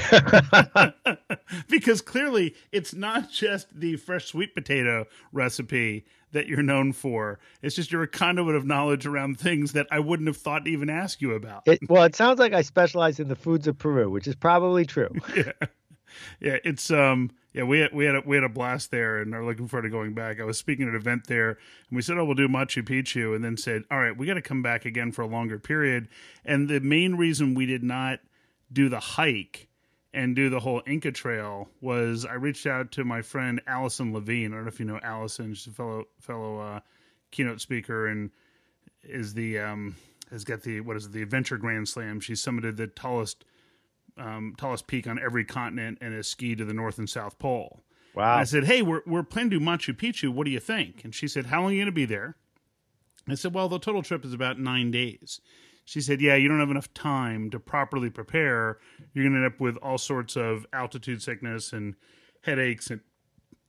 because 1.68 2.02
clearly 2.02 2.56
it's 2.72 2.94
not 2.94 3.30
just 3.30 3.78
the 3.78 3.98
fresh 3.98 4.26
sweet 4.26 4.54
potato 4.54 5.08
recipe 5.32 6.06
that 6.32 6.48
you're 6.48 6.64
known 6.64 6.94
for. 6.94 7.40
It's 7.62 7.76
just 7.76 7.92
your 7.92 8.08
conduit 8.08 8.56
of 8.56 8.66
knowledge 8.66 9.06
around 9.06 9.38
things 9.38 9.74
that 9.74 9.88
I 9.92 10.00
wouldn't 10.00 10.28
have 10.28 10.38
thought 10.38 10.66
to 10.66 10.72
even 10.72 10.90
ask 10.90 11.22
you 11.22 11.34
about. 11.34 11.64
It, 11.66 11.80
well, 11.90 12.04
it 12.04 12.16
sounds 12.16 12.40
like 12.40 12.54
I 12.54 12.62
specialize 12.62 13.20
in 13.20 13.28
the 13.28 13.36
foods 13.36 13.68
of 13.68 13.78
Peru, 13.78 14.10
which 14.10 14.28
is 14.28 14.36
probably 14.36 14.86
true. 14.86 15.10
yeah. 15.36 15.52
Yeah, 16.40 16.58
it's 16.64 16.92
um 16.92 17.32
yeah, 17.54 17.64
we 17.64 17.80
had 17.80 17.94
we 17.94 18.06
had 18.06 18.16
a, 18.16 18.22
we 18.26 18.38
had 18.38 18.44
a 18.44 18.50
blast 18.50 18.92
there, 18.92 19.20
and 19.20 19.34
are 19.36 19.44
looking 19.44 19.68
forward 19.68 19.84
to 19.84 19.90
going 19.90 20.14
back. 20.14 20.40
I 20.40 20.46
was 20.46 20.58
speaking 20.58 20.88
at 20.88 20.94
an 20.94 20.96
event 20.96 21.28
there, 21.28 21.50
and 21.50 21.96
we 21.96 22.02
said, 22.02 22.18
"Oh, 22.18 22.24
we'll 22.24 22.36
do 22.36 22.48
Machu 22.48 22.84
Picchu," 22.84 23.36
and 23.36 23.44
then 23.44 23.58
said, 23.58 23.84
"All 23.92 24.00
right, 24.00 24.16
we 24.16 24.26
got 24.26 24.36
to 24.36 24.42
come 24.42 24.62
back 24.62 24.86
again 24.86 25.12
for 25.12 25.22
a 25.22 25.28
longer 25.28 25.60
period." 25.60 26.08
And 26.46 26.70
the 26.70 26.80
main 26.80 27.16
reason 27.16 27.54
we 27.54 27.66
did 27.66 27.84
not 27.84 28.20
do 28.72 28.88
the 28.88 29.00
hike 29.00 29.68
and 30.14 30.36
do 30.36 30.50
the 30.50 30.62
whole 30.62 30.82
Inca 30.88 31.12
Trail 31.12 31.70
was 31.82 32.26
I 32.26 32.34
reached 32.34 32.66
out 32.66 32.92
to 32.94 33.04
my 33.04 33.22
friend 33.22 33.62
Alison 33.68 34.14
Levine. 34.14 34.54
I 34.54 34.56
don't 34.56 34.66
know 34.66 34.70
if 34.70 34.80
you 34.80 34.86
know 34.86 35.00
Alison; 35.04 35.54
she's 35.54 35.68
a 35.68 35.76
fellow 35.76 36.06
fellow 36.20 36.60
uh, 36.60 36.80
keynote 37.32 37.60
speaker 37.60 38.08
and 38.08 38.32
is 39.04 39.34
the 39.34 39.60
um, 39.60 39.96
has 40.30 40.46
got 40.46 40.62
the 40.62 40.80
what 40.80 40.96
is 40.96 41.06
it, 41.06 41.12
the 41.12 41.22
Adventure 41.22 41.58
Grand 41.58 41.90
Slam. 41.90 42.22
She 42.22 42.34
summited 42.34 42.78
the 42.78 42.88
tallest 42.88 43.44
um, 44.17 44.54
tallest 44.58 44.88
peak 44.88 45.08
on 45.08 45.19
every 45.19 45.45
continent 45.45 45.97
and 46.02 46.13
has 46.13 46.28
skied 46.28 46.60
to 46.60 46.65
the 46.65 46.74
North 46.74 46.97
and 46.97 47.10
South 47.10 47.39
Pole. 47.39 47.84
Wow. 48.15 48.34
And 48.34 48.41
I 48.41 48.43
said, 48.43 48.65
Hey, 48.65 48.82
we're, 48.82 49.02
we're 49.06 49.24
planning 49.24 49.52
to 49.52 49.60
do 49.60 49.65
Machu 49.65 49.95
Picchu. 49.95 50.30
What 50.30 50.45
do 50.45 50.52
you 50.52 50.60
think? 50.60 51.04
And 51.04 51.13
she 51.15 51.28
said, 51.28 51.47
How 51.47 51.62
long 51.62 51.71
are 51.71 51.74
you 51.74 51.80
going 51.80 51.86
to 51.88 51.91
be 51.91 52.06
there? 52.06 52.36
I 53.28 53.36
said, 53.36 53.54
Well, 53.54 53.69
the 53.69 53.80
total 53.80 54.04
trip 54.04 54.26
is 54.26 54.34
about 54.34 54.60
nine 54.60 54.91
days. 54.91 55.39
She 55.86 56.02
said, 56.02 56.21
Yeah, 56.21 56.36
you 56.36 56.47
don't 56.47 56.60
have 56.60 56.71
enough 56.71 56.93
time 56.93 57.50
to 57.52 57.60
properly 57.60 58.10
prepare. 58.10 58.80
You're 59.13 59.26
going 59.26 59.34
to 59.34 59.45
end 59.45 59.54
up 59.54 59.60
with 59.60 59.78
all 59.78 59.97
sorts 59.97 60.36
of 60.36 60.65
altitude 60.74 61.21
sickness 61.21 61.74
and 61.74 61.95
headaches 62.41 62.89
and 62.89 63.02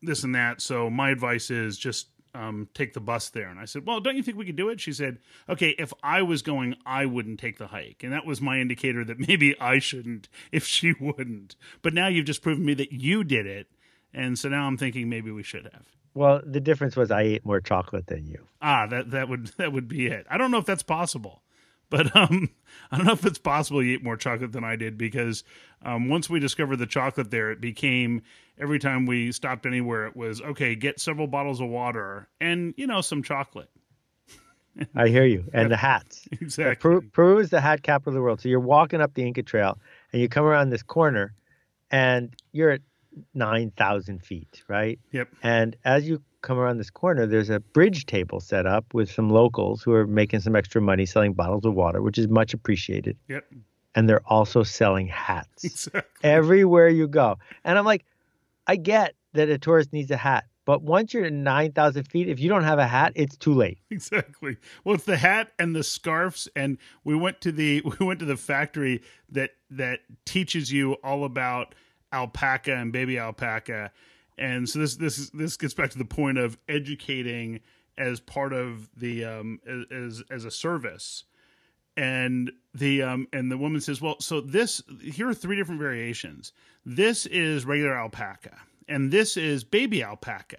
this 0.03 0.25
and 0.25 0.35
that. 0.35 0.61
So 0.61 0.91
my 0.91 1.11
advice 1.11 1.51
is 1.51 1.79
just 1.79 2.09
um, 2.35 2.69
take 2.75 2.95
the 2.95 3.01
bus 3.01 3.29
there. 3.31 3.49
And 3.49 3.59
I 3.59 3.65
said, 3.65 3.87
Well, 3.87 4.01
don't 4.01 4.17
you 4.17 4.23
think 4.23 4.37
we 4.37 4.47
could 4.47 4.57
do 4.57 4.69
it? 4.69 4.81
She 4.81 4.93
said, 4.93 5.19
Okay, 5.49 5.71
if 5.79 5.93
I 6.03 6.23
was 6.23 6.43
going, 6.43 6.77
I 6.87 7.07
wouldn't 7.07 7.41
take 7.41 7.59
the 7.59 7.69
hike. 7.69 8.03
And 8.03 8.13
that 8.13 8.27
was 8.27 8.41
my 8.41 8.59
indicator 8.59 9.05
that 9.05 9.19
maybe 9.29 9.59
I 9.61 9.79
shouldn't 9.79 10.29
if 10.51 10.67
she 10.67 10.95
wouldn't. 10.99 11.57
But 11.83 11.95
now 11.95 12.09
you've 12.09 12.27
just 12.27 12.43
proven 12.43 12.65
me 12.65 12.75
that 12.75 12.93
you 12.93 13.25
did 13.25 13.47
it. 13.47 13.69
And 14.15 14.39
so 14.39 14.49
now 14.49 14.67
I'm 14.67 14.77
thinking 14.77 15.09
maybe 15.09 15.31
we 15.31 15.43
should 15.43 15.65
have. 15.65 15.87
Well, 16.15 16.43
the 16.45 16.61
difference 16.61 16.97
was 16.97 17.11
I 17.11 17.23
ate 17.23 17.47
more 17.47 17.61
chocolate 17.61 18.07
than 18.07 18.27
you. 18.27 18.47
Ah, 18.61 18.87
that 18.87 19.11
that 19.11 19.29
would 19.29 19.49
that 19.57 19.73
would 19.73 19.89
be 19.89 20.07
it. 20.07 20.27
I 20.31 20.39
don't 20.39 20.51
know 20.51 20.59
if 20.59 20.67
that's 20.67 20.83
possible. 20.83 21.43
But 21.93 22.17
um, 22.17 22.49
I 22.91 22.97
don't 22.97 23.07
know 23.07 23.13
if 23.13 23.27
it's 23.27 23.39
possible 23.39 23.83
you 23.83 23.95
ate 23.95 24.03
more 24.03 24.17
chocolate 24.17 24.53
than 24.53 24.65
I 24.65 24.77
did 24.77 24.97
because 24.97 25.45
um, 25.85 26.09
once 26.09 26.31
we 26.31 26.41
discovered 26.41 26.77
the 26.77 26.87
chocolate 26.87 27.31
there, 27.31 27.53
it 27.53 27.61
became 27.61 28.23
every 28.59 28.79
time 28.79 29.05
we 29.05 29.31
stopped 29.31 29.67
anywhere, 29.67 30.07
it 30.07 30.17
was 30.17 30.41
okay, 30.41 30.75
get 30.75 30.99
several 30.99 31.27
bottles 31.27 31.61
of 31.61 31.69
water 31.69 32.29
and, 32.41 32.73
you 32.79 32.87
know, 32.87 33.03
some 33.03 33.23
chocolate. 33.23 33.69
I 34.95 35.09
hear 35.09 35.27
you. 35.27 35.45
And 35.53 35.71
the 35.71 35.77
hats. 35.77 36.27
Exactly. 36.41 36.77
Peru, 36.77 37.03
Peru 37.13 37.39
is 37.39 37.51
the 37.51 37.61
hat 37.61 37.83
capital 37.83 38.11
of 38.11 38.15
the 38.15 38.23
world. 38.23 38.41
So 38.41 38.49
you're 38.49 38.59
walking 38.59 39.03
up 39.03 39.13
the 39.13 39.25
Inca 39.27 39.43
Trail 39.43 39.79
and 40.13 40.23
you 40.23 40.31
come 40.31 40.47
around 40.47 40.71
this 40.71 40.83
corner 40.83 41.35
and 41.91 42.35
you're 42.53 42.71
at 42.71 42.81
9,000 43.35 44.25
feet, 44.25 44.63
right? 44.67 44.99
Yep. 45.13 45.29
And 45.43 45.77
as 45.85 46.09
you 46.09 46.23
come 46.43 46.59
around 46.59 46.79
this 46.79 46.91
corner, 46.91 47.27
there's 47.27 47.51
a 47.51 47.61
bridge 47.61 48.07
table 48.07 48.41
set 48.41 48.67
up 48.67 48.85
with 48.93 49.11
some 49.11 49.31
locals 49.31 49.83
who 49.83 49.93
are 49.93 50.07
making 50.07 50.41
some 50.41 50.55
extra 50.57 50.81
money 50.81 51.07
selling 51.07 51.33
bottles 51.33 51.65
of 51.65 51.75
water, 51.75 52.03
which 52.03 52.19
is 52.19 52.29
much 52.29 52.53
appreciated. 52.53 53.17
Yep. 53.29 53.45
And 53.95 54.09
they're 54.09 54.27
also 54.27 54.63
selling 54.63 55.07
hats 55.07 55.65
Exactly. 55.65 56.03
everywhere 56.23 56.89
you 56.89 57.07
go. 57.09 57.39
And 57.65 57.79
I'm 57.79 57.85
like, 57.85 58.05
I 58.67 58.77
get 58.77 59.15
that 59.35 59.49
a 59.49 59.59
tourist 59.59 59.93
needs 59.93 60.11
a 60.11 60.17
hat, 60.17 60.45
but 60.65 60.83
once 60.83 61.13
you're 61.13 61.25
at 61.25 61.33
9,000 61.33 62.05
feet, 62.05 62.29
if 62.29 62.39
you 62.39 62.49
don't 62.49 62.63
have 62.65 62.79
a 62.79 62.87
hat, 62.87 63.13
it's 63.17 63.37
too 63.37 63.53
late. 63.55 63.79
Exactly. 63.91 64.57
Well, 64.85 64.95
it's 64.95 65.05
the 65.05 65.17
hat 65.17 65.53
and 65.59 65.75
the 65.75 65.83
scarves, 65.83 66.49
and 66.55 66.79
we 67.05 67.17
went 67.17 67.41
to 67.43 67.53
the 67.53 67.83
we 68.01 68.07
went 68.07 68.21
to 68.21 68.27
the 68.27 68.37
factory 68.37 69.03
that 69.31 69.51
that 69.71 70.01
teaches 70.25 70.73
you 70.73 70.95
all 71.03 71.25
about 71.25 71.75
alpaca 72.13 72.75
and 72.75 72.93
baby 72.93 73.19
alpaca, 73.19 73.91
and 74.39 74.69
so 74.69 74.79
this 74.79 74.97
this 74.97 75.31
this 75.31 75.57
gets 75.57 75.75
back 75.75 75.91
to 75.91 75.99
the 75.99 76.05
point 76.05 76.39
of 76.39 76.59
educating 76.69 77.61
as 77.99 78.21
part 78.21 78.53
of 78.53 78.89
the 78.97 79.25
um 79.25 79.61
as 79.91 80.23
as 80.31 80.45
a 80.45 80.51
service. 80.51 81.25
And 81.97 82.53
the 82.75 83.03
um 83.03 83.29
and 83.33 83.51
the 83.51 83.59
woman 83.59 83.81
says 83.81 84.01
well 84.01 84.19
so 84.21 84.41
this 84.41 84.83
here 85.03 85.29
are 85.29 85.35
three 85.35 85.57
different 85.57 85.81
variations. 85.81 86.53
This 86.87 87.27
is 87.27 87.65
regular 87.65 87.95
alpaca 87.95 88.57
and 88.89 89.11
this 89.11 89.37
is 89.37 89.65
baby 89.65 90.03
alpaca 90.03 90.59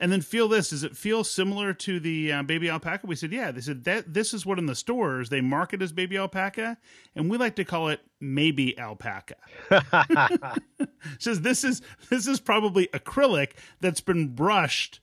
and 0.00 0.12
then 0.12 0.20
feel 0.20 0.48
this 0.48 0.70
does 0.70 0.84
it 0.84 0.96
feel 0.96 1.24
similar 1.24 1.72
to 1.72 2.00
the 2.00 2.32
uh, 2.32 2.42
baby 2.42 2.68
alpaca? 2.68 3.06
We 3.06 3.16
said 3.16 3.32
yeah 3.32 3.50
they 3.50 3.60
said 3.60 3.84
that 3.84 4.12
this 4.12 4.32
is 4.32 4.46
what 4.46 4.58
in 4.58 4.66
the 4.66 4.74
stores 4.74 5.28
they 5.28 5.40
market 5.40 5.82
as 5.82 5.92
baby 5.92 6.16
alpaca 6.16 6.76
and 7.14 7.30
we 7.30 7.38
like 7.38 7.56
to 7.56 7.64
call 7.64 7.88
it 7.88 8.00
maybe 8.20 8.78
alpaca. 8.78 9.36
Says 11.18 11.40
this 11.40 11.64
is 11.64 11.82
this 12.10 12.26
is 12.26 12.40
probably 12.40 12.88
acrylic 12.88 13.52
that's 13.80 14.00
been 14.00 14.34
brushed 14.34 15.00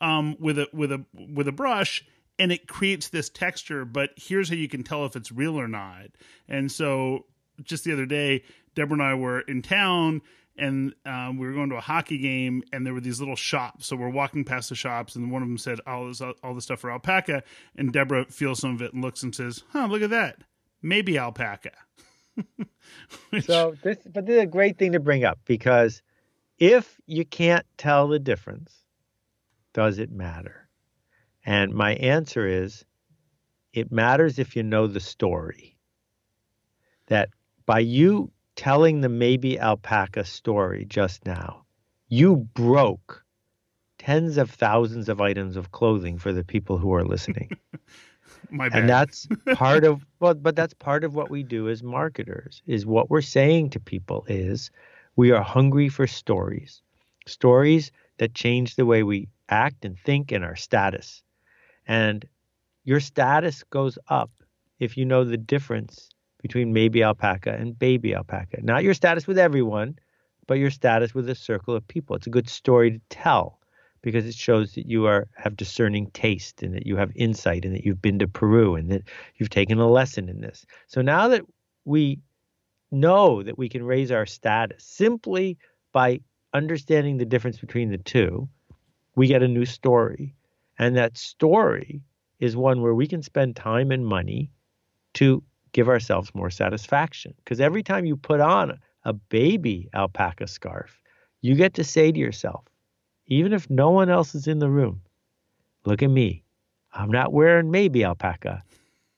um, 0.00 0.36
with 0.38 0.58
a 0.58 0.68
with 0.72 0.92
a 0.92 1.04
with 1.14 1.48
a 1.48 1.52
brush 1.52 2.04
and 2.38 2.52
it 2.52 2.66
creates 2.66 3.08
this 3.08 3.28
texture 3.28 3.84
but 3.84 4.10
here's 4.16 4.48
how 4.48 4.54
you 4.54 4.68
can 4.68 4.82
tell 4.82 5.04
if 5.04 5.16
it's 5.16 5.32
real 5.32 5.58
or 5.58 5.68
not. 5.68 6.06
And 6.48 6.70
so 6.70 7.26
just 7.62 7.84
the 7.84 7.92
other 7.92 8.06
day 8.06 8.42
deborah 8.74 8.94
and 8.94 9.02
i 9.02 9.14
were 9.14 9.40
in 9.40 9.62
town 9.62 10.22
and 10.56 10.94
um, 11.06 11.38
we 11.38 11.46
were 11.46 11.52
going 11.54 11.70
to 11.70 11.76
a 11.76 11.80
hockey 11.80 12.18
game 12.18 12.62
and 12.72 12.84
there 12.86 12.92
were 12.94 13.00
these 13.00 13.20
little 13.20 13.36
shops 13.36 13.86
so 13.86 13.96
we're 13.96 14.08
walking 14.10 14.44
past 14.44 14.68
the 14.68 14.74
shops 14.74 15.16
and 15.16 15.30
one 15.30 15.42
of 15.42 15.48
them 15.48 15.58
said 15.58 15.80
all 15.86 16.06
this 16.06 16.20
all 16.20 16.54
this 16.54 16.64
stuff 16.64 16.80
for 16.80 16.90
alpaca 16.90 17.42
and 17.76 17.92
deborah 17.92 18.24
feels 18.26 18.58
some 18.60 18.74
of 18.74 18.82
it 18.82 18.92
and 18.92 19.02
looks 19.02 19.22
and 19.22 19.34
says 19.34 19.64
huh 19.70 19.86
look 19.90 20.02
at 20.02 20.10
that 20.10 20.36
maybe 20.82 21.16
alpaca 21.18 21.70
Which- 23.30 23.44
So 23.46 23.74
this, 23.82 23.98
but 24.12 24.26
this 24.26 24.36
is 24.36 24.42
a 24.42 24.46
great 24.46 24.78
thing 24.78 24.92
to 24.92 25.00
bring 25.00 25.24
up 25.24 25.38
because 25.44 26.02
if 26.58 27.00
you 27.06 27.24
can't 27.24 27.66
tell 27.76 28.08
the 28.08 28.18
difference, 28.18 28.74
does 29.74 29.98
it 29.98 30.10
matter? 30.10 30.68
And 31.44 31.72
my 31.72 31.94
answer 31.94 32.46
is, 32.46 32.84
it 33.72 33.90
matters 33.90 34.38
if 34.38 34.54
you 34.54 34.62
know 34.62 34.86
the 34.86 35.00
story. 35.00 35.76
That 37.06 37.30
by 37.66 37.80
you 37.80 38.30
telling 38.56 39.00
the 39.00 39.08
maybe 39.08 39.58
alpaca 39.58 40.24
story 40.24 40.84
just 40.84 41.24
now, 41.26 41.64
you 42.08 42.36
broke 42.36 43.24
tens 43.98 44.36
of 44.36 44.50
thousands 44.50 45.08
of 45.08 45.20
items 45.20 45.56
of 45.56 45.72
clothing 45.72 46.18
for 46.18 46.32
the 46.32 46.44
people 46.44 46.78
who 46.78 46.92
are 46.94 47.04
listening. 47.04 47.50
My 48.50 48.68
bad. 48.68 48.80
and 48.80 48.88
that's 48.88 49.26
part 49.54 49.84
of 49.84 50.04
well 50.20 50.34
but 50.34 50.56
that's 50.56 50.74
part 50.74 51.04
of 51.04 51.14
what 51.14 51.30
we 51.30 51.42
do 51.42 51.68
as 51.68 51.82
marketers 51.82 52.60
is 52.66 52.84
what 52.84 53.08
we're 53.08 53.22
saying 53.22 53.70
to 53.70 53.80
people 53.80 54.24
is 54.28 54.70
we 55.16 55.30
are 55.30 55.42
hungry 55.42 55.88
for 55.88 56.06
stories 56.06 56.82
stories 57.26 57.92
that 58.18 58.34
change 58.34 58.76
the 58.76 58.86
way 58.86 59.02
we 59.02 59.28
act 59.48 59.84
and 59.84 59.98
think 59.98 60.32
and 60.32 60.44
our 60.44 60.56
status. 60.56 61.22
And 61.86 62.24
your 62.84 63.00
status 63.00 63.64
goes 63.64 63.98
up 64.08 64.30
if 64.78 64.96
you 64.96 65.04
know 65.04 65.24
the 65.24 65.36
difference 65.36 66.10
between 66.42 66.72
maybe 66.72 67.02
alpaca 67.02 67.52
and 67.52 67.78
baby 67.78 68.14
alpaca 68.14 68.58
not 68.62 68.82
your 68.84 68.94
status 68.94 69.26
with 69.26 69.38
everyone 69.38 69.96
but 70.46 70.54
your 70.54 70.70
status 70.70 71.14
with 71.14 71.28
a 71.28 71.34
circle 71.34 71.74
of 71.74 71.86
people 71.88 72.16
it's 72.16 72.26
a 72.26 72.30
good 72.30 72.48
story 72.48 72.90
to 72.90 73.00
tell 73.08 73.58
because 74.02 74.26
it 74.26 74.34
shows 74.34 74.74
that 74.74 74.86
you 74.86 75.06
are 75.06 75.28
have 75.36 75.56
discerning 75.56 76.10
taste 76.10 76.62
and 76.62 76.74
that 76.74 76.86
you 76.86 76.96
have 76.96 77.12
insight 77.14 77.64
and 77.64 77.74
that 77.74 77.84
you've 77.84 78.02
been 78.02 78.18
to 78.18 78.28
Peru 78.28 78.74
and 78.74 78.90
that 78.90 79.02
you've 79.36 79.50
taken 79.50 79.78
a 79.78 79.88
lesson 79.88 80.28
in 80.28 80.40
this. 80.40 80.66
So 80.88 81.00
now 81.00 81.28
that 81.28 81.42
we 81.84 82.20
know 82.90 83.42
that 83.42 83.56
we 83.56 83.68
can 83.68 83.84
raise 83.84 84.10
our 84.10 84.26
status 84.26 84.84
simply 84.84 85.56
by 85.92 86.20
understanding 86.52 87.16
the 87.16 87.24
difference 87.24 87.58
between 87.58 87.90
the 87.90 87.98
two, 87.98 88.48
we 89.14 89.28
get 89.28 89.42
a 89.42 89.48
new 89.48 89.64
story. 89.64 90.34
And 90.78 90.96
that 90.96 91.16
story 91.16 92.02
is 92.40 92.56
one 92.56 92.82
where 92.82 92.94
we 92.94 93.06
can 93.06 93.22
spend 93.22 93.56
time 93.56 93.92
and 93.92 94.04
money 94.04 94.50
to 95.14 95.42
give 95.72 95.88
ourselves 95.88 96.34
more 96.34 96.50
satisfaction. 96.50 97.34
Because 97.38 97.60
every 97.60 97.82
time 97.82 98.04
you 98.04 98.16
put 98.16 98.40
on 98.40 98.78
a 99.04 99.12
baby 99.12 99.88
alpaca 99.94 100.46
scarf, 100.46 101.00
you 101.40 101.54
get 101.54 101.74
to 101.74 101.84
say 101.84 102.12
to 102.12 102.18
yourself, 102.18 102.64
even 103.26 103.52
if 103.52 103.68
no 103.68 103.90
one 103.90 104.10
else 104.10 104.34
is 104.34 104.46
in 104.46 104.58
the 104.58 104.70
room, 104.70 105.00
look 105.84 106.02
at 106.02 106.10
me. 106.10 106.44
I'm 106.92 107.10
not 107.10 107.32
wearing 107.32 107.70
maybe 107.70 108.04
alpaca. 108.04 108.62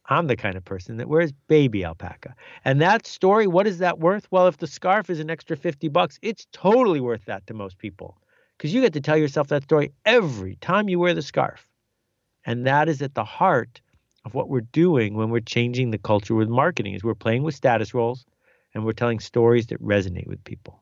I'm 0.07 0.27
the 0.27 0.37
kind 0.37 0.55
of 0.55 0.65
person 0.65 0.99
that 0.99 1.09
wears 1.09 1.33
baby 1.49 1.85
alpaca. 1.85 2.35
And 2.65 2.81
that 2.81 3.07
story, 3.07 3.47
what 3.47 3.67
is 3.67 3.79
that 3.79 3.99
worth? 3.99 4.29
Well, 4.31 4.47
if 4.47 4.59
the 4.59 4.67
scarf 4.67 5.09
is 5.09 5.19
an 5.19 5.31
extra 5.31 5.57
50 5.57 5.89
bucks, 5.89 6.19
it's 6.23 6.47
totally 6.53 7.01
worth 7.01 7.25
that 7.25 7.47
to 7.47 7.55
most 7.55 7.79
people 7.79 8.19
because 8.57 8.73
you 8.73 8.81
get 8.81 8.93
to 8.93 9.01
tell 9.01 9.17
yourself 9.17 9.49
that 9.49 9.65
story 9.65 9.93
every 10.05 10.57
time 10.57 10.89
you 10.89 10.99
wear 10.99 11.15
the 11.15 11.23
scarf. 11.23 11.67
And 12.45 12.67
that 12.67 12.89
is 12.89 13.01
at 13.03 13.15
the 13.15 13.25
heart 13.25 13.81
of 14.25 14.35
what 14.35 14.49
we're 14.49 14.61
doing 14.61 15.15
when 15.15 15.31
we're 15.31 15.41
changing 15.41 15.91
the 15.91 15.99
culture 15.99 16.35
with 16.35 16.49
marketing 16.49 16.95
is 16.95 17.05
we're 17.05 17.15
playing 17.15 17.43
with 17.43 17.55
status 17.55 17.95
roles 17.95 18.25
and 18.75 18.85
we're 18.85 18.93
telling 18.93 19.21
stories 19.21 19.67
that 19.67 19.83
resonate 19.83 20.27
with 20.27 20.43
people. 20.45 20.81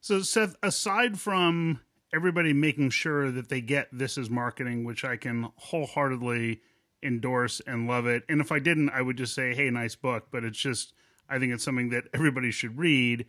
So 0.00 0.20
Seth, 0.20 0.56
aside 0.62 1.18
from 1.18 1.80
everybody 2.14 2.52
making 2.52 2.90
sure 2.90 3.30
that 3.30 3.48
they 3.48 3.60
get 3.60 3.88
this 3.90 4.16
as 4.16 4.30
marketing, 4.30 4.84
which 4.84 5.04
I 5.04 5.16
can 5.16 5.50
wholeheartedly 5.56 6.60
endorse 7.02 7.60
and 7.66 7.86
love 7.86 8.06
it. 8.06 8.22
And 8.28 8.40
if 8.40 8.52
I 8.52 8.58
didn't, 8.58 8.90
I 8.90 9.02
would 9.02 9.16
just 9.16 9.34
say, 9.34 9.54
"Hey, 9.54 9.70
nice 9.70 9.96
book," 9.96 10.28
but 10.30 10.44
it's 10.44 10.58
just 10.58 10.94
I 11.28 11.38
think 11.38 11.52
it's 11.52 11.64
something 11.64 11.90
that 11.90 12.04
everybody 12.14 12.50
should 12.50 12.78
read. 12.78 13.26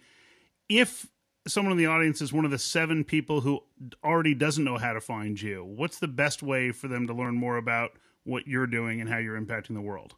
If 0.69 1.07
someone 1.47 1.71
in 1.71 1.77
the 1.77 1.85
audience 1.85 2.21
is 2.21 2.33
one 2.33 2.45
of 2.45 2.51
the 2.51 2.57
seven 2.57 3.03
people 3.03 3.41
who 3.41 3.61
already 4.03 4.33
doesn't 4.33 4.63
know 4.63 4.77
how 4.77 4.93
to 4.93 5.01
find 5.01 5.41
you, 5.41 5.63
what's 5.63 5.99
the 5.99 6.07
best 6.07 6.41
way 6.41 6.71
for 6.71 6.87
them 6.87 7.07
to 7.07 7.13
learn 7.13 7.35
more 7.35 7.57
about 7.57 7.91
what 8.25 8.47
you're 8.47 8.67
doing 8.67 8.99
and 8.99 9.09
how 9.09 9.17
you're 9.17 9.39
impacting 9.39 9.73
the 9.75 9.81
world? 9.81 10.13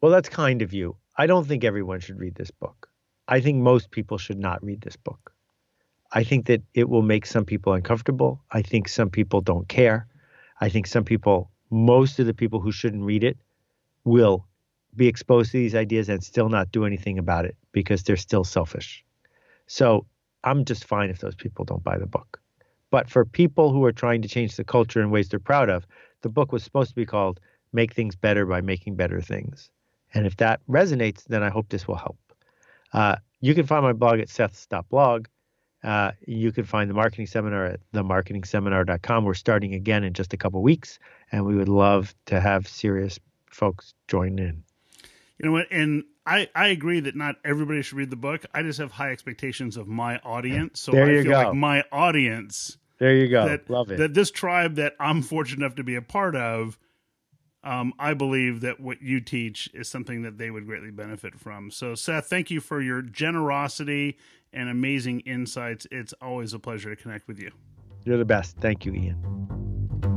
Well, 0.00 0.12
that's 0.12 0.28
kind 0.28 0.62
of 0.62 0.72
you. 0.72 0.96
I 1.16 1.26
don't 1.26 1.46
think 1.46 1.64
everyone 1.64 2.00
should 2.00 2.18
read 2.18 2.34
this 2.36 2.50
book. 2.50 2.88
I 3.26 3.40
think 3.40 3.58
most 3.58 3.90
people 3.90 4.18
should 4.18 4.38
not 4.38 4.62
read 4.64 4.80
this 4.80 4.96
book. 4.96 5.32
I 6.12 6.24
think 6.24 6.46
that 6.46 6.62
it 6.74 6.88
will 6.88 7.02
make 7.02 7.26
some 7.26 7.44
people 7.44 7.72
uncomfortable. 7.72 8.42
I 8.50 8.62
think 8.62 8.88
some 8.88 9.10
people 9.10 9.40
don't 9.40 9.68
care. 9.68 10.06
I 10.60 10.68
think 10.68 10.86
some 10.86 11.04
people, 11.04 11.50
most 11.70 12.18
of 12.18 12.26
the 12.26 12.34
people 12.34 12.60
who 12.60 12.72
shouldn't 12.72 13.04
read 13.04 13.24
it, 13.24 13.38
will 14.04 14.46
be 14.96 15.06
exposed 15.06 15.52
to 15.52 15.58
these 15.58 15.74
ideas 15.74 16.08
and 16.08 16.22
still 16.22 16.48
not 16.48 16.72
do 16.72 16.84
anything 16.84 17.18
about 17.18 17.44
it 17.44 17.56
because 17.72 18.02
they're 18.02 18.16
still 18.16 18.44
selfish. 18.44 19.04
So 19.66 20.06
I'm 20.42 20.64
just 20.64 20.84
fine 20.84 21.10
if 21.10 21.20
those 21.20 21.36
people 21.36 21.64
don't 21.64 21.84
buy 21.84 21.98
the 21.98 22.06
book. 22.06 22.40
But 22.90 23.08
for 23.08 23.24
people 23.24 23.72
who 23.72 23.84
are 23.84 23.92
trying 23.92 24.22
to 24.22 24.28
change 24.28 24.56
the 24.56 24.64
culture 24.64 25.00
in 25.00 25.10
ways 25.10 25.28
they're 25.28 25.38
proud 25.38 25.70
of, 25.70 25.86
the 26.22 26.28
book 26.28 26.52
was 26.52 26.62
supposed 26.62 26.90
to 26.90 26.96
be 26.96 27.06
called 27.06 27.40
Make 27.72 27.94
Things 27.94 28.16
Better 28.16 28.46
by 28.46 28.60
Making 28.60 28.96
Better 28.96 29.20
Things. 29.20 29.70
And 30.12 30.26
if 30.26 30.36
that 30.36 30.60
resonates, 30.68 31.24
then 31.24 31.42
I 31.42 31.50
hope 31.50 31.68
this 31.68 31.86
will 31.86 31.96
help. 31.96 32.18
Uh, 32.92 33.16
you 33.40 33.54
can 33.54 33.66
find 33.66 33.84
my 33.84 33.92
blog 33.92 34.18
at 34.20 34.28
seths.blog. 34.28 35.26
Uh, 35.82 36.12
you 36.26 36.52
can 36.52 36.64
find 36.64 36.90
the 36.90 36.94
marketing 36.94 37.26
seminar 37.26 37.66
at 37.66 37.80
themarketingseminar.com. 37.94 39.24
We're 39.24 39.34
starting 39.34 39.74
again 39.74 40.04
in 40.04 40.12
just 40.12 40.32
a 40.34 40.36
couple 40.36 40.62
weeks, 40.62 40.98
and 41.32 41.46
we 41.46 41.56
would 41.56 41.68
love 41.68 42.14
to 42.26 42.40
have 42.40 42.68
serious 42.68 43.18
folks 43.50 43.94
join 44.08 44.38
in. 44.38 44.62
You 45.38 45.46
know 45.46 45.52
what? 45.52 45.68
And 45.70 46.04
I, 46.26 46.48
I 46.54 46.68
agree 46.68 47.00
that 47.00 47.16
not 47.16 47.36
everybody 47.44 47.80
should 47.80 47.96
read 47.96 48.10
the 48.10 48.16
book. 48.16 48.44
I 48.52 48.62
just 48.62 48.78
have 48.78 48.92
high 48.92 49.10
expectations 49.10 49.78
of 49.78 49.88
my 49.88 50.18
audience. 50.18 50.80
So 50.80 50.92
there 50.92 51.04
I 51.04 51.22
feel 51.22 51.24
go. 51.24 51.30
like 51.30 51.54
my 51.54 51.82
audience 51.90 52.76
There 53.00 53.16
you 53.16 53.28
go. 53.28 53.48
that, 53.48 53.68
Love 53.68 53.90
it. 53.90 53.96
that 53.96 54.14
this 54.14 54.30
tribe 54.30 54.76
that 54.76 54.94
I'm 55.00 55.22
fortunate 55.22 55.64
enough 55.64 55.74
to 55.76 55.82
be 55.82 55.96
a 55.96 56.02
part 56.02 56.36
of, 56.36 56.78
um, 57.64 57.92
I 57.98 58.14
believe 58.14 58.60
that 58.60 58.78
what 58.78 59.02
you 59.02 59.20
teach 59.20 59.68
is 59.74 59.88
something 59.88 60.22
that 60.22 60.38
they 60.38 60.50
would 60.50 60.66
greatly 60.66 60.90
benefit 60.90 61.34
from. 61.38 61.70
So, 61.70 61.94
Seth, 61.94 62.26
thank 62.26 62.50
you 62.50 62.60
for 62.60 62.80
your 62.80 63.02
generosity 63.02 64.18
and 64.52 64.68
amazing 64.68 65.20
insights. 65.20 65.86
It's 65.90 66.12
always 66.20 66.52
a 66.52 66.58
pleasure 66.58 66.94
to 66.94 67.02
connect 67.02 67.26
with 67.26 67.38
you. 67.40 67.50
You're 68.04 68.18
the 68.18 68.24
best. 68.24 68.56
Thank 68.58 68.84
you, 68.84 68.94
Ian. 68.94 70.09